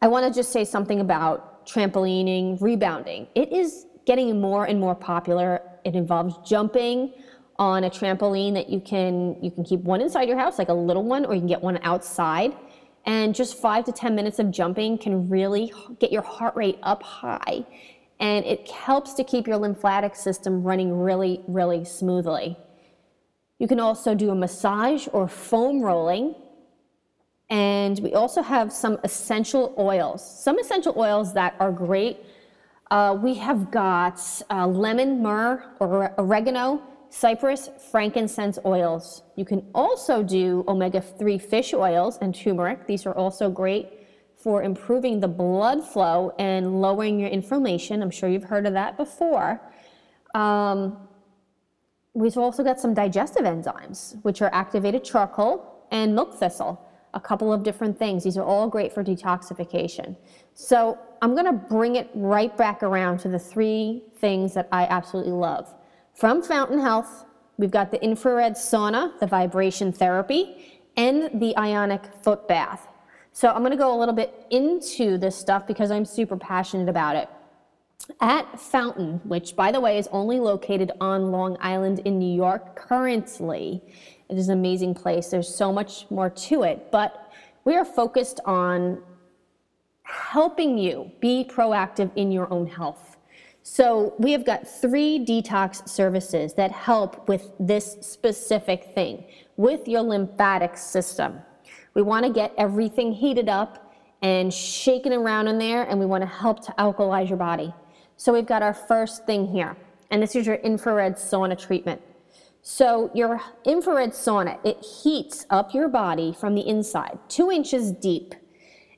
I 0.01 0.07
want 0.07 0.25
to 0.25 0.37
just 0.37 0.51
say 0.51 0.63
something 0.63 0.99
about 0.99 1.65
trampolining, 1.65 2.61
rebounding. 2.61 3.27
It 3.35 3.51
is 3.51 3.85
getting 4.05 4.39
more 4.39 4.65
and 4.65 4.79
more 4.79 4.95
popular. 4.95 5.61
It 5.83 5.95
involves 5.95 6.37
jumping 6.47 7.13
on 7.57 7.83
a 7.83 7.89
trampoline 7.89 8.53
that 8.53 8.69
you 8.69 8.79
can 8.79 9.37
you 9.41 9.51
can 9.51 9.63
keep 9.63 9.81
one 9.81 10.01
inside 10.01 10.27
your 10.27 10.37
house, 10.37 10.57
like 10.57 10.69
a 10.69 10.73
little 10.73 11.03
one, 11.03 11.25
or 11.25 11.33
you 11.33 11.39
can 11.39 11.47
get 11.47 11.61
one 11.61 11.79
outside. 11.83 12.55
And 13.05 13.35
just 13.35 13.57
five 13.57 13.83
to 13.85 13.91
10 13.91 14.15
minutes 14.15 14.39
of 14.39 14.49
jumping 14.49 14.97
can 14.97 15.29
really 15.29 15.73
get 15.99 16.11
your 16.11 16.21
heart 16.21 16.55
rate 16.55 16.79
up 16.83 17.03
high. 17.03 17.65
And 18.19 18.45
it 18.45 18.69
helps 18.71 19.13
to 19.15 19.23
keep 19.23 19.45
your 19.47 19.57
lymphatic 19.57 20.15
system 20.15 20.63
running 20.63 20.97
really, 20.97 21.43
really 21.47 21.83
smoothly. 21.83 22.57
You 23.59 23.67
can 23.67 23.79
also 23.79 24.15
do 24.15 24.29
a 24.29 24.35
massage 24.35 25.07
or 25.11 25.27
foam 25.27 25.81
rolling. 25.81 26.35
And 27.53 27.99
we 27.99 28.15
also 28.15 28.41
have 28.41 28.73
some 28.73 28.97
essential 29.03 29.75
oils, 29.77 30.23
some 30.43 30.57
essential 30.57 30.95
oils 30.97 31.35
that 31.35 31.55
are 31.59 31.71
great. 31.71 32.25
Uh, 32.89 33.15
we 33.21 33.35
have 33.35 33.69
got 33.69 34.19
uh, 34.49 34.65
lemon, 34.65 35.21
myrrh, 35.21 35.63
or 35.79 36.15
oregano, 36.17 36.81
cypress, 37.11 37.69
frankincense 37.91 38.57
oils. 38.65 39.21
You 39.35 39.45
can 39.45 39.63
also 39.75 40.23
do 40.23 40.65
omega-3 40.67 41.39
fish 41.39 41.75
oils 41.75 42.17
and 42.21 42.33
turmeric. 42.33 42.87
These 42.87 43.05
are 43.05 43.13
also 43.13 43.51
great 43.51 43.87
for 44.35 44.63
improving 44.63 45.19
the 45.19 45.27
blood 45.27 45.83
flow 45.85 46.33
and 46.39 46.81
lowering 46.81 47.19
your 47.19 47.29
inflammation. 47.29 48.01
I'm 48.01 48.09
sure 48.09 48.29
you've 48.29 48.45
heard 48.45 48.65
of 48.65 48.73
that 48.73 48.97
before. 48.97 49.61
Um, 50.33 51.07
we've 52.15 52.35
also 52.35 52.63
got 52.63 52.79
some 52.79 52.95
digestive 52.95 53.43
enzymes, 53.43 54.19
which 54.23 54.41
are 54.41 54.49
activated 54.51 55.03
charcoal 55.03 55.85
and 55.91 56.15
milk 56.15 56.33
thistle, 56.33 56.83
a 57.13 57.19
couple 57.19 57.53
of 57.53 57.63
different 57.63 57.97
things. 57.97 58.23
These 58.23 58.37
are 58.37 58.43
all 58.43 58.67
great 58.67 58.91
for 58.91 59.03
detoxification. 59.03 60.15
So 60.53 60.97
I'm 61.21 61.33
going 61.33 61.45
to 61.45 61.53
bring 61.53 61.95
it 61.95 62.09
right 62.13 62.55
back 62.57 62.83
around 62.83 63.19
to 63.19 63.29
the 63.29 63.39
three 63.39 64.03
things 64.17 64.53
that 64.53 64.67
I 64.71 64.85
absolutely 64.85 65.31
love. 65.33 65.73
From 66.15 66.41
Fountain 66.41 66.79
Health, 66.79 67.25
we've 67.57 67.71
got 67.71 67.91
the 67.91 68.03
infrared 68.03 68.53
sauna, 68.53 69.19
the 69.19 69.27
vibration 69.27 69.91
therapy, 69.91 70.81
and 70.97 71.41
the 71.41 71.55
ionic 71.57 72.03
foot 72.23 72.47
bath. 72.47 72.87
So 73.31 73.49
I'm 73.49 73.59
going 73.59 73.71
to 73.71 73.77
go 73.77 73.95
a 73.95 73.97
little 73.97 74.13
bit 74.13 74.45
into 74.51 75.17
this 75.17 75.35
stuff 75.35 75.65
because 75.65 75.89
I'm 75.89 76.05
super 76.05 76.37
passionate 76.37 76.87
about 76.87 77.15
it. 77.15 77.29
At 78.19 78.59
Fountain, 78.59 79.21
which 79.23 79.55
by 79.55 79.71
the 79.71 79.79
way 79.79 79.97
is 79.97 80.07
only 80.11 80.39
located 80.39 80.91
on 80.99 81.31
Long 81.31 81.57
Island 81.61 81.99
in 81.99 82.19
New 82.19 82.35
York 82.35 82.75
currently, 82.75 83.81
it 84.33 84.39
is 84.39 84.49
an 84.49 84.57
amazing 84.57 84.95
place. 84.95 85.27
There's 85.27 85.53
so 85.53 85.71
much 85.71 86.09
more 86.09 86.29
to 86.29 86.63
it, 86.63 86.91
but 86.91 87.31
we 87.65 87.75
are 87.75 87.85
focused 87.85 88.39
on 88.45 89.03
helping 90.01 90.75
you 90.75 91.11
be 91.19 91.47
proactive 91.47 92.11
in 92.15 92.31
your 92.31 92.51
own 92.51 92.65
health. 92.65 93.17
So 93.61 94.15
we 94.17 94.31
have 94.31 94.43
got 94.43 94.67
three 94.67 95.23
detox 95.23 95.87
services 95.87 96.55
that 96.55 96.71
help 96.71 97.27
with 97.29 97.51
this 97.59 97.97
specific 98.01 98.91
thing, 98.95 99.23
with 99.55 99.87
your 99.87 100.01
lymphatic 100.01 100.77
system. 100.77 101.39
We 101.93 102.01
want 102.01 102.25
to 102.25 102.33
get 102.33 102.53
everything 102.57 103.13
heated 103.13 103.49
up 103.49 103.93
and 104.23 104.51
shaken 104.51 105.13
around 105.13 105.47
in 105.47 105.59
there, 105.59 105.83
and 105.83 105.99
we 105.99 106.07
want 106.07 106.23
to 106.23 106.27
help 106.27 106.65
to 106.65 106.71
alkalize 106.79 107.29
your 107.29 107.37
body. 107.37 107.71
So 108.17 108.33
we've 108.33 108.47
got 108.47 108.63
our 108.63 108.73
first 108.73 109.27
thing 109.27 109.45
here, 109.45 109.77
and 110.09 110.23
this 110.23 110.35
is 110.35 110.47
your 110.47 110.55
infrared 110.55 111.17
sauna 111.17 111.55
treatment. 111.57 112.01
So 112.65 113.11
your 113.13 113.41
infrared 113.65 114.11
sauna, 114.11 114.57
it 114.63 114.83
heats 115.03 115.45
up 115.49 115.73
your 115.73 115.89
body 115.89 116.33
from 116.33 116.55
the 116.55 116.65
inside, 116.65 117.19
two 117.27 117.51
inches 117.51 117.91
deep. 117.91 118.33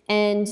And 0.07 0.47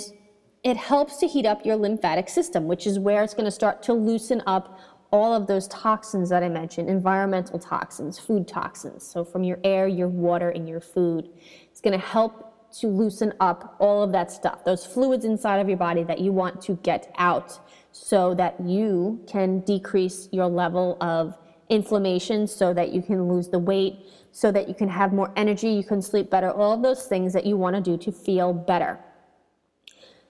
it 0.63 0.77
helps 0.77 1.17
to 1.17 1.27
heat 1.27 1.45
up 1.45 1.63
your 1.63 1.75
lymphatic 1.75 2.27
system, 2.27 2.65
which 2.65 2.87
is 2.87 2.97
where 2.97 3.23
it's 3.23 3.35
going 3.35 3.45
to 3.45 3.51
start 3.51 3.83
to 3.83 3.93
loosen 3.93 4.41
up 4.47 4.79
all 5.11 5.35
of 5.35 5.45
those 5.45 5.67
toxins 5.67 6.29
that 6.29 6.41
I 6.41 6.49
mentioned 6.49 6.89
environmental 6.89 7.59
toxins, 7.59 8.17
food 8.17 8.47
toxins. 8.47 9.05
So, 9.05 9.23
from 9.23 9.43
your 9.43 9.59
air, 9.63 9.87
your 9.87 10.07
water, 10.07 10.49
and 10.49 10.67
your 10.67 10.81
food. 10.81 11.29
It's 11.69 11.81
going 11.81 11.97
to 11.97 12.03
help 12.03 12.71
to 12.79 12.87
loosen 12.87 13.31
up 13.39 13.75
all 13.77 14.01
of 14.01 14.11
that 14.13 14.31
stuff, 14.31 14.65
those 14.65 14.87
fluids 14.87 15.23
inside 15.23 15.57
of 15.57 15.67
your 15.67 15.77
body 15.77 16.01
that 16.05 16.17
you 16.17 16.31
want 16.31 16.59
to 16.63 16.73
get 16.77 17.13
out 17.19 17.59
so 17.91 18.33
that 18.33 18.59
you 18.59 19.23
can 19.27 19.59
decrease 19.59 20.29
your 20.31 20.47
level 20.47 20.97
of 20.99 21.37
inflammation, 21.73 22.47
so 22.47 22.73
that 22.73 22.93
you 22.93 23.01
can 23.01 23.27
lose 23.27 23.49
the 23.49 23.59
weight, 23.59 23.95
so 24.31 24.51
that 24.51 24.67
you 24.67 24.73
can 24.73 24.89
have 24.89 25.13
more 25.13 25.31
energy, 25.35 25.69
you 25.69 25.83
can 25.83 26.01
sleep 26.01 26.29
better, 26.29 26.51
all 26.51 26.73
of 26.73 26.81
those 26.81 27.05
things 27.05 27.33
that 27.33 27.45
you 27.45 27.57
want 27.57 27.75
to 27.75 27.81
do 27.81 27.97
to 27.97 28.11
feel 28.11 28.53
better. 28.53 28.99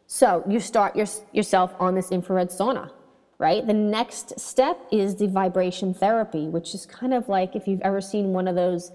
So 0.08 0.44
you 0.48 0.60
start 0.60 0.96
your, 0.96 1.08
yourself 1.32 1.74
on 1.80 1.96
this 1.96 2.12
infrared 2.12 2.50
sauna, 2.50 2.92
right? 3.40 3.66
The 3.66 3.74
next 3.74 4.40
step 4.40 4.78
is 4.92 5.16
the 5.16 5.28
vibration 5.28 5.94
therapy, 5.94 6.48
which 6.48 6.76
is 6.76 6.86
kind 6.86 7.14
of 7.14 7.30
like 7.30 7.56
if 7.56 7.68
you've 7.68 7.82
ever 7.82 8.02
seen 8.02 8.34
one 8.34 8.48
of 8.48 8.56
those 8.56 8.92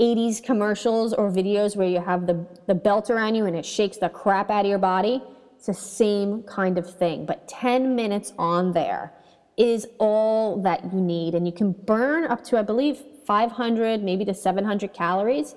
80s 0.00 0.42
commercials 0.42 1.12
or 1.12 1.30
videos 1.30 1.76
where 1.76 1.88
you 1.88 2.00
have 2.00 2.26
the, 2.26 2.46
the 2.66 2.74
belt 2.74 3.10
around 3.10 3.34
you 3.34 3.44
and 3.46 3.56
it 3.56 3.66
shakes 3.66 3.98
the 3.98 4.08
crap 4.08 4.50
out 4.50 4.64
of 4.64 4.70
your 4.70 4.78
body. 4.78 5.22
It's 5.56 5.66
the 5.66 5.74
same 5.74 6.42
kind 6.44 6.78
of 6.78 6.92
thing, 6.98 7.26
but 7.26 7.48
10 7.48 7.94
minutes 7.96 8.32
on 8.38 8.72
there 8.72 9.12
is 9.58 9.86
all 9.98 10.62
that 10.62 10.92
you 10.92 11.00
need. 11.00 11.34
And 11.34 11.46
you 11.46 11.52
can 11.52 11.72
burn 11.72 12.24
up 12.24 12.42
to, 12.44 12.58
I 12.58 12.62
believe, 12.62 13.02
500, 13.26 14.02
maybe 14.02 14.24
to 14.24 14.32
700 14.32 14.94
calories, 14.94 15.54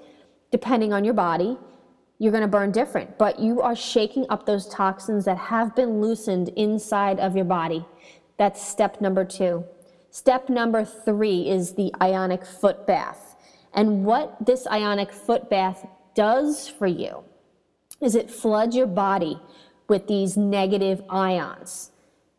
depending 0.51 0.91
on 0.91 1.05
your 1.05 1.13
body 1.13 1.57
you're 2.21 2.31
going 2.31 2.43
to 2.43 2.47
burn 2.47 2.71
different, 2.71 3.17
but 3.17 3.39
you 3.39 3.61
are 3.61 3.75
shaking 3.75 4.27
up 4.29 4.45
those 4.45 4.67
toxins 4.67 5.25
that 5.25 5.39
have 5.39 5.75
been 5.75 6.01
loosened 6.01 6.49
inside 6.49 7.19
of 7.19 7.35
your 7.35 7.45
body. 7.45 7.83
That's 8.37 8.63
step 8.63 9.01
number 9.01 9.25
two. 9.25 9.65
Step 10.11 10.47
number 10.47 10.85
three 10.85 11.49
is 11.49 11.73
the 11.73 11.91
ionic 11.99 12.45
foot 12.45 12.85
bath. 12.85 13.35
And 13.73 14.05
what 14.05 14.35
this 14.45 14.67
ionic 14.67 15.11
foot 15.11 15.49
bath 15.49 15.87
does 16.13 16.67
for 16.67 16.85
you 16.85 17.23
is 17.99 18.13
it 18.13 18.29
floods 18.29 18.75
your 18.75 18.85
body 18.85 19.39
with 19.87 20.05
these 20.05 20.37
negative 20.37 21.01
ions 21.09 21.90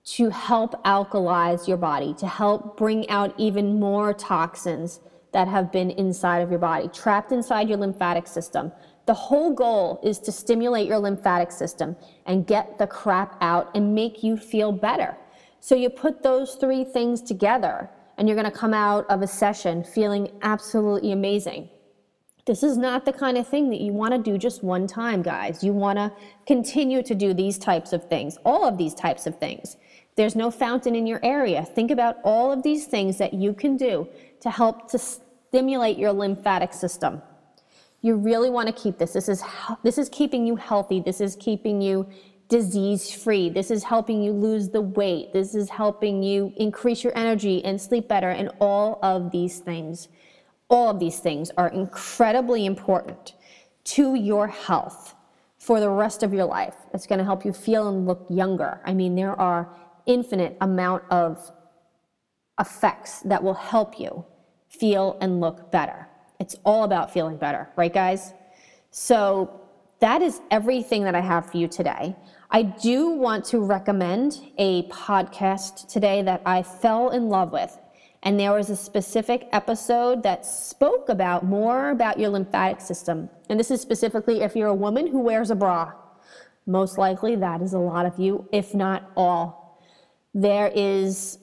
to 0.05 0.31
help 0.31 0.83
alkalize 0.85 1.69
your 1.69 1.77
body, 1.77 2.12
to 2.15 2.27
help 2.27 2.77
bring 2.77 3.09
out 3.09 3.35
even 3.38 3.79
more 3.79 4.12
toxins 4.12 5.01
that 5.33 5.49
have 5.49 5.73
been 5.73 5.91
inside 5.91 6.38
of 6.38 6.51
your 6.51 6.59
body, 6.59 6.88
trapped 6.88 7.33
inside 7.33 7.69
your 7.69 7.79
lymphatic 7.79 8.27
system, 8.27 8.73
the 9.07 9.15
whole 9.15 9.53
goal 9.53 10.01
is 10.03 10.19
to 10.21 10.33
stimulate 10.33 10.87
your 10.87 10.99
lymphatic 10.99 11.51
system 11.51 11.97
and 12.27 12.47
get 12.47 12.79
the 12.79 12.87
crap 12.87 13.37
out 13.41 13.71
and 13.75 13.95
make 13.95 14.23
you 14.23 14.37
feel 14.37 14.71
better. 14.71 15.17
So 15.61 15.75
you 15.75 15.88
put 15.91 16.23
those 16.23 16.55
three 16.57 16.85
things 16.85 17.23
together 17.23 17.91
and 18.19 18.29
you're 18.29 18.37
going 18.37 18.51
to 18.51 18.57
come 18.57 18.75
out 18.75 19.07
of 19.09 19.23
a 19.23 19.27
session 19.27 19.83
feeling 19.83 20.29
absolutely 20.43 21.12
amazing. 21.12 21.69
This 22.44 22.64
is 22.64 22.76
not 22.76 23.05
the 23.05 23.12
kind 23.12 23.38
of 23.38 23.46
thing 23.46 23.70
that 23.70 23.81
you 23.81 23.92
want 23.92 24.12
to 24.12 24.18
do 24.18 24.37
just 24.37 24.64
one 24.64 24.88
time, 24.88 25.22
guys. 25.22 25.62
You 25.62 25.72
want 25.72 25.98
to 25.98 26.12
continue 26.44 27.02
to 27.02 27.14
do 27.14 27.33
these 27.33 27.57
types 27.57 27.92
of 27.92 28.09
things, 28.09 28.37
all 28.44 28.66
of 28.66 28.76
these 28.76 28.94
types 28.94 29.28
of 29.28 29.38
things. 29.38 29.76
There's 30.16 30.35
no 30.35 30.50
fountain 30.50 30.96
in 30.96 31.07
your 31.07 31.20
area. 31.22 31.64
Think 31.64 31.92
about 31.92 32.16
all 32.24 32.50
of 32.50 32.64
these 32.64 32.87
things 32.87 33.16
that 33.18 33.33
you 33.33 33.55
can 33.55 33.76
do 33.76 34.09
to 34.40 34.50
help 34.50 34.90
to 34.90 34.98
stimulate 34.98 35.98
your 35.98 36.12
lymphatic 36.12 36.72
system. 36.72 37.22
You 38.00 38.16
really 38.16 38.50
want 38.50 38.66
to 38.66 38.72
keep 38.72 38.98
this. 38.98 39.12
This 39.12 39.28
is 39.28 39.42
this 39.85 39.96
is 39.96 40.09
keeping 40.09 40.44
you 40.44 40.57
healthy. 40.57 40.98
This 40.98 41.20
is 41.20 41.37
keeping 41.37 41.81
you 41.81 42.09
disease 42.48 43.14
free. 43.14 43.48
This 43.48 43.70
is 43.70 43.85
helping 43.85 44.20
you 44.20 44.33
lose 44.33 44.68
the 44.68 44.81
weight. 44.81 45.33
This 45.33 45.55
is 45.55 45.70
helping 45.70 46.22
you 46.22 46.52
increase 46.57 47.05
your 47.05 47.16
energy 47.16 47.64
and 47.64 47.81
sleep 47.81 48.09
better 48.09 48.31
and 48.31 48.50
all 48.61 48.98
of 49.02 49.31
these 49.31 49.61
things. 49.61 50.09
All 50.73 50.89
of 50.89 50.99
these 50.99 51.19
things 51.19 51.51
are 51.59 51.69
incredibly 51.69 52.65
important 52.65 53.35
to 53.85 54.15
your 54.15 54.47
health 54.47 55.15
for 55.59 55.81
the 55.81 55.91
rest 55.91 56.23
of 56.23 56.33
your 56.33 56.47
life. 56.47 56.75
It's 56.95 57.07
going 57.07 57.19
to 57.19 57.25
help 57.25 57.45
you 57.45 57.53
feel 57.53 57.89
and 57.89 58.07
look 58.07 58.25
younger. 58.31 58.81
I 58.87 58.95
mean, 58.95 59.15
there 59.15 59.39
are 59.39 59.69
infinite 60.07 60.57
amount 60.63 61.05
of 61.11 61.53
effects 62.59 63.21
that 63.21 63.43
will 63.43 63.55
help 63.55 64.01
you 64.01 64.25
feel 64.71 65.19
and 65.21 65.41
look 65.41 65.71
better. 65.71 66.09
It's 66.41 66.57
all 66.65 66.85
about 66.85 67.13
feeling 67.13 67.37
better, 67.37 67.69
right, 67.77 67.93
guys? 67.93 68.33
So 68.91 69.61
that 70.01 70.23
is 70.23 70.41
everything 70.51 71.05
that 71.05 71.15
I 71.15 71.21
have 71.21 71.51
for 71.51 71.59
you 71.59 71.69
today. 71.69 72.17
I 72.51 72.63
do 72.63 73.11
want 73.11 73.45
to 73.47 73.61
recommend 73.61 74.41
a 74.57 74.85
podcast 74.89 75.87
today 75.89 76.23
that 76.23 76.41
I 76.47 76.63
fell 76.63 77.11
in 77.11 77.29
love 77.29 77.53
with. 77.53 77.79
And 78.23 78.39
there 78.39 78.53
was 78.53 78.71
a 78.71 78.77
specific 78.77 79.49
episode 79.53 80.23
that 80.23 80.47
spoke 80.47 81.09
about 81.09 81.45
more 81.45 81.91
about 81.91 82.21
your 82.21 82.31
lymphatic 82.31 82.81
system. 82.81 83.29
And 83.49 83.59
this 83.59 83.71
is 83.71 83.81
specifically 83.81 84.43
if 84.43 84.55
you're 84.55 84.69
a 84.69 84.75
woman 84.75 85.09
who 85.09 85.21
wears 85.21 85.51
a 85.51 85.57
bra. 85.57 85.93
Most 86.67 86.99
likely 86.99 87.35
that 87.37 87.61
is 87.61 87.73
a 87.73 87.79
lot 87.79 88.07
of 88.07 88.19
you, 88.21 88.49
if 88.53 88.75
not 88.75 89.11
all. 89.17 89.81
There 90.33 90.71
is 90.75 91.39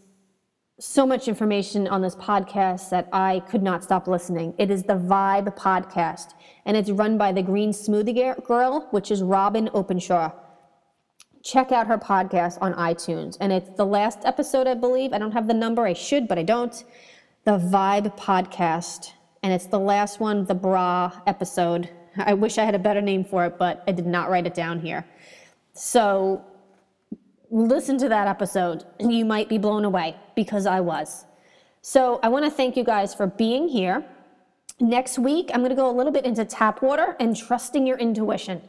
so 0.80 1.06
much 1.06 1.28
information 1.28 1.90
on 1.90 2.02
this 2.02 2.16
podcast 2.16 2.90
that 2.90 3.10
I 3.12 3.42
could 3.50 3.62
not 3.62 3.84
stop 3.84 4.08
listening. 4.08 4.54
It 4.58 4.72
is 4.72 4.84
the 4.84 4.94
Vibe 4.94 5.54
Podcast, 5.58 6.34
and 6.66 6.78
it's 6.78 6.90
run 6.90 7.18
by 7.18 7.34
the 7.34 7.44
Green 7.44 7.72
Smoothie 7.72 8.42
Girl, 8.46 8.88
which 8.92 9.12
is 9.12 9.22
Robyn 9.22 9.70
Openshaw. 9.74 10.32
Check 11.44 11.72
out 11.72 11.88
her 11.88 11.98
podcast 11.98 12.58
on 12.62 12.74
iTunes, 12.74 13.38
and 13.40 13.54
it's 13.54 13.70
the 13.78 13.86
last 13.86 14.20
episode, 14.26 14.68
I 14.68 14.74
believe. 14.74 15.14
I 15.14 15.18
don't 15.18 15.32
have 15.32 15.48
the 15.48 15.54
number, 15.54 15.86
I 15.86 15.94
should, 15.94 16.28
but 16.28 16.38
I 16.38 16.44
don't. 16.44 16.84
The 17.46 17.58
Vibe 17.58 18.18
Podcast, 18.18 19.14
and 19.42 19.54
it's 19.54 19.68
the 19.68 19.80
last 19.80 20.20
one, 20.20 20.46
the 20.46 20.56
bra 20.56 21.12
episode. 21.26 21.90
I 22.18 22.34
wish 22.34 22.58
I 22.58 22.66
had 22.66 22.76
a 22.76 22.80
better 22.80 23.02
name 23.02 23.24
for 23.24 23.46
it, 23.46 23.58
but 23.58 23.84
I 23.88 23.94
did 23.94 24.06
not 24.06 24.30
write 24.30 24.48
it 24.48 24.54
down 24.54 24.82
here. 24.82 25.06
So 25.74 26.44
listen 27.50 27.98
to 28.00 28.10
that 28.10 28.28
episode 28.28 28.86
you 29.00 29.26
might 29.26 29.50
be 29.50 29.58
blown 29.58 29.86
away 29.86 30.16
because 30.36 30.66
I 30.66 30.82
was. 30.82 31.26
So 31.82 32.20
I 32.22 32.28
want 32.28 32.46
to 32.46 32.52
thank 32.52 32.76
you 32.76 32.84
guys 32.84 33.16
for 33.16 33.28
being 33.28 33.68
here. 33.68 34.06
Next 34.82 35.18
week, 35.18 35.50
I'm 35.54 35.62
going 35.62 35.70
to 35.70 35.76
go 35.76 35.90
a 35.90 35.96
little 35.96 36.12
bit 36.12 36.26
into 36.26 36.46
tap 36.46 36.82
water 36.82 37.16
and 37.20 37.36
trusting 37.36 37.88
your 37.88 37.98
intuition. 37.98 38.62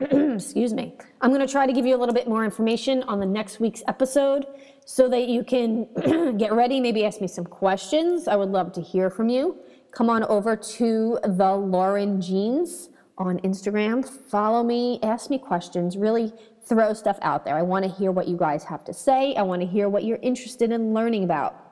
Excuse 0.10 0.72
me. 0.72 0.94
I'm 1.20 1.30
going 1.30 1.46
to 1.46 1.52
try 1.52 1.66
to 1.66 1.72
give 1.72 1.84
you 1.84 1.94
a 1.94 1.98
little 1.98 2.14
bit 2.14 2.26
more 2.26 2.42
information 2.42 3.02
on 3.02 3.20
the 3.20 3.26
next 3.26 3.60
week's 3.60 3.82
episode 3.86 4.46
so 4.86 5.08
that 5.10 5.28
you 5.28 5.44
can 5.44 5.86
get 6.38 6.54
ready, 6.54 6.80
maybe 6.80 7.04
ask 7.04 7.20
me 7.20 7.28
some 7.28 7.44
questions. 7.44 8.26
I 8.26 8.36
would 8.36 8.48
love 8.48 8.72
to 8.72 8.80
hear 8.80 9.10
from 9.10 9.28
you. 9.28 9.58
Come 9.92 10.08
on 10.08 10.24
over 10.24 10.56
to 10.56 11.18
the 11.22 11.52
Lauren 11.54 12.18
Jeans 12.20 12.88
on 13.18 13.40
Instagram. 13.40 14.08
Follow 14.08 14.64
me, 14.64 14.98
ask 15.02 15.28
me 15.28 15.36
questions. 15.36 15.98
Really 15.98 16.32
throw 16.64 16.94
stuff 16.94 17.18
out 17.20 17.44
there. 17.44 17.56
I 17.56 17.62
want 17.62 17.84
to 17.84 17.90
hear 17.90 18.10
what 18.10 18.26
you 18.26 18.38
guys 18.38 18.64
have 18.64 18.84
to 18.84 18.94
say. 18.94 19.34
I 19.34 19.42
want 19.42 19.60
to 19.60 19.68
hear 19.68 19.90
what 19.90 20.04
you're 20.04 20.18
interested 20.22 20.72
in 20.72 20.94
learning 20.94 21.24
about. 21.24 21.69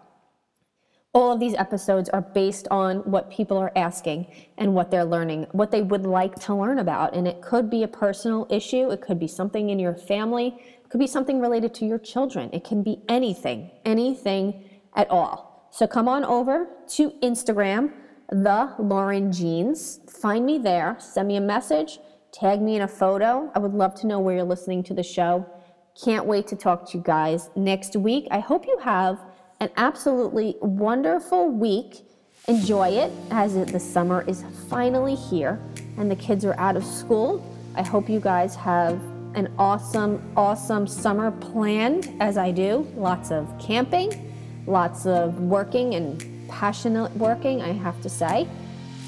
All 1.15 1.33
of 1.33 1.41
these 1.41 1.55
episodes 1.55 2.09
are 2.11 2.21
based 2.21 2.69
on 2.71 2.99
what 2.99 3.31
people 3.31 3.57
are 3.57 3.73
asking 3.75 4.27
and 4.59 4.75
what 4.75 4.91
they're 4.91 5.05
learning, 5.05 5.47
what 5.53 5.71
they 5.71 5.83
would 5.83 6.05
like 6.05 6.35
to 6.37 6.55
learn 6.55 6.79
about. 6.79 7.15
And 7.15 7.27
it 7.27 7.41
could 7.41 7.71
be 7.71 7.83
a 7.83 7.89
personal 7.89 8.47
issue, 8.51 8.91
it 8.91 9.01
could 9.01 9.19
be 9.19 9.29
something 9.29 9.71
in 9.71 9.79
your 9.79 9.95
family, 9.95 10.55
it 10.85 10.91
could 10.91 11.01
be 11.01 11.07
something 11.07 11.41
related 11.41 11.75
to 11.75 11.87
your 11.87 11.99
children. 11.99 12.51
It 12.53 12.65
can 12.65 12.83
be 12.83 13.01
anything, 13.09 13.71
anything 13.85 14.69
at 14.95 15.11
all. 15.11 15.69
So 15.71 15.87
come 15.87 16.09
on 16.09 16.25
over 16.25 16.69
to 16.89 17.11
Instagram, 17.23 17.93
the 18.31 18.75
Lauren 18.79 19.33
Jeans. 19.33 20.01
Find 20.09 20.45
me 20.45 20.59
there, 20.59 20.97
send 20.99 21.29
me 21.29 21.37
a 21.37 21.41
message 21.41 21.99
Tag 22.33 22.61
me 22.61 22.77
in 22.77 22.83
a 22.83 22.89
photo. 22.89 23.51
I 23.55 23.59
would 23.59 23.73
love 23.73 23.95
to 24.01 24.07
know 24.07 24.21
where 24.21 24.37
you're 24.37 24.45
listening 24.45 24.83
to 24.85 24.95
the 24.95 25.03
show. 25.03 25.47
Can't 26.05 26.27
wait 26.27 26.47
to 26.49 26.57
talk 26.57 26.89
to 26.91 26.99
you 26.99 27.03
guys 27.03 27.51
next 27.57 27.97
week. 27.97 28.29
I 28.31 28.39
hope 28.39 28.67
you 28.67 28.79
have 28.83 29.19
an 29.61 29.71
absolutely 29.77 30.57
wonderful 30.61 31.51
week. 31.51 32.05
Enjoy 32.47 32.89
it 32.89 33.13
as 33.31 33.55
the 33.55 33.81
summer 33.81 34.25
is 34.29 34.45
finally 34.69 35.15
here 35.15 35.61
and 35.97 36.11
the 36.11 36.17
kids 36.17 36.45
are 36.45 36.59
out 36.59 36.77
of 36.77 36.85
school. 36.85 37.45
I 37.75 37.83
hope 37.83 38.09
you 38.09 38.21
guys 38.21 38.55
have 38.55 39.01
an 39.35 39.53
awesome, 39.59 40.23
awesome 40.37 40.87
summer 40.87 41.31
planned 41.33 42.15
as 42.21 42.39
I 42.39 42.53
do. 42.53 42.87
Lots 42.97 43.31
of 43.31 43.53
camping, 43.59 44.33
lots 44.67 45.07
of 45.07 45.41
working 45.41 45.95
and 45.95 46.49
passionate 46.49 47.15
working, 47.17 47.61
I 47.61 47.73
have 47.73 48.01
to 48.03 48.09
say, 48.09 48.49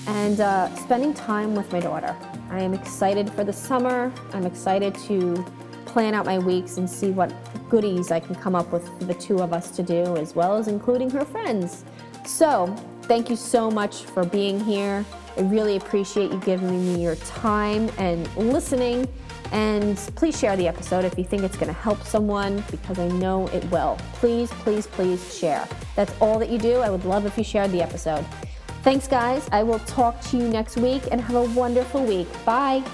and 0.06 0.40
uh, 0.40 0.74
spending 0.76 1.14
time 1.14 1.54
with 1.54 1.72
my 1.72 1.80
daughter. 1.80 2.14
I 2.50 2.60
am 2.60 2.74
excited 2.74 3.30
for 3.30 3.44
the 3.44 3.52
summer. 3.52 4.12
I'm 4.32 4.44
excited 4.44 4.94
to 5.06 5.44
plan 5.92 6.14
out 6.14 6.26
my 6.26 6.38
weeks 6.38 6.76
and 6.76 6.88
see 6.88 7.10
what 7.10 7.32
goodies 7.68 8.10
I 8.10 8.20
can 8.20 8.34
come 8.34 8.54
up 8.54 8.72
with 8.72 8.86
for 8.98 9.04
the 9.04 9.14
two 9.14 9.40
of 9.40 9.52
us 9.52 9.70
to 9.72 9.82
do, 9.82 10.16
as 10.16 10.34
well 10.34 10.56
as 10.56 10.68
including 10.68 11.10
her 11.10 11.24
friends. 11.24 11.84
So, 12.24 12.74
thank 13.02 13.28
you 13.28 13.36
so 13.36 13.70
much 13.70 14.04
for 14.04 14.24
being 14.24 14.60
here. 14.60 15.04
I 15.36 15.42
really 15.42 15.76
appreciate 15.76 16.30
you 16.30 16.38
giving 16.40 16.70
me 16.70 17.02
your 17.02 17.16
time 17.16 17.90
and 17.98 18.34
listening. 18.36 19.08
And 19.52 19.96
please 20.14 20.38
share 20.38 20.56
the 20.56 20.68
episode 20.68 21.04
if 21.04 21.18
you 21.18 21.24
think 21.24 21.42
it's 21.42 21.56
going 21.56 21.72
to 21.74 21.80
help 21.80 22.02
someone 22.04 22.62
because 22.70 22.98
I 22.98 23.08
know 23.08 23.48
it 23.48 23.64
will. 23.70 23.98
Please, 24.14 24.50
please, 24.50 24.86
please 24.86 25.36
share. 25.36 25.66
That's 25.96 26.12
all 26.20 26.38
that 26.38 26.50
you 26.50 26.58
do. 26.58 26.76
I 26.76 26.90
would 26.90 27.04
love 27.04 27.26
if 27.26 27.36
you 27.36 27.42
shared 27.42 27.72
the 27.72 27.82
episode. 27.82 28.24
Thanks, 28.82 29.08
guys. 29.08 29.48
I 29.50 29.62
will 29.62 29.80
talk 29.80 30.20
to 30.22 30.36
you 30.36 30.48
next 30.48 30.76
week 30.76 31.02
and 31.10 31.20
have 31.20 31.36
a 31.36 31.44
wonderful 31.54 32.04
week. 32.04 32.28
Bye. 32.44 32.84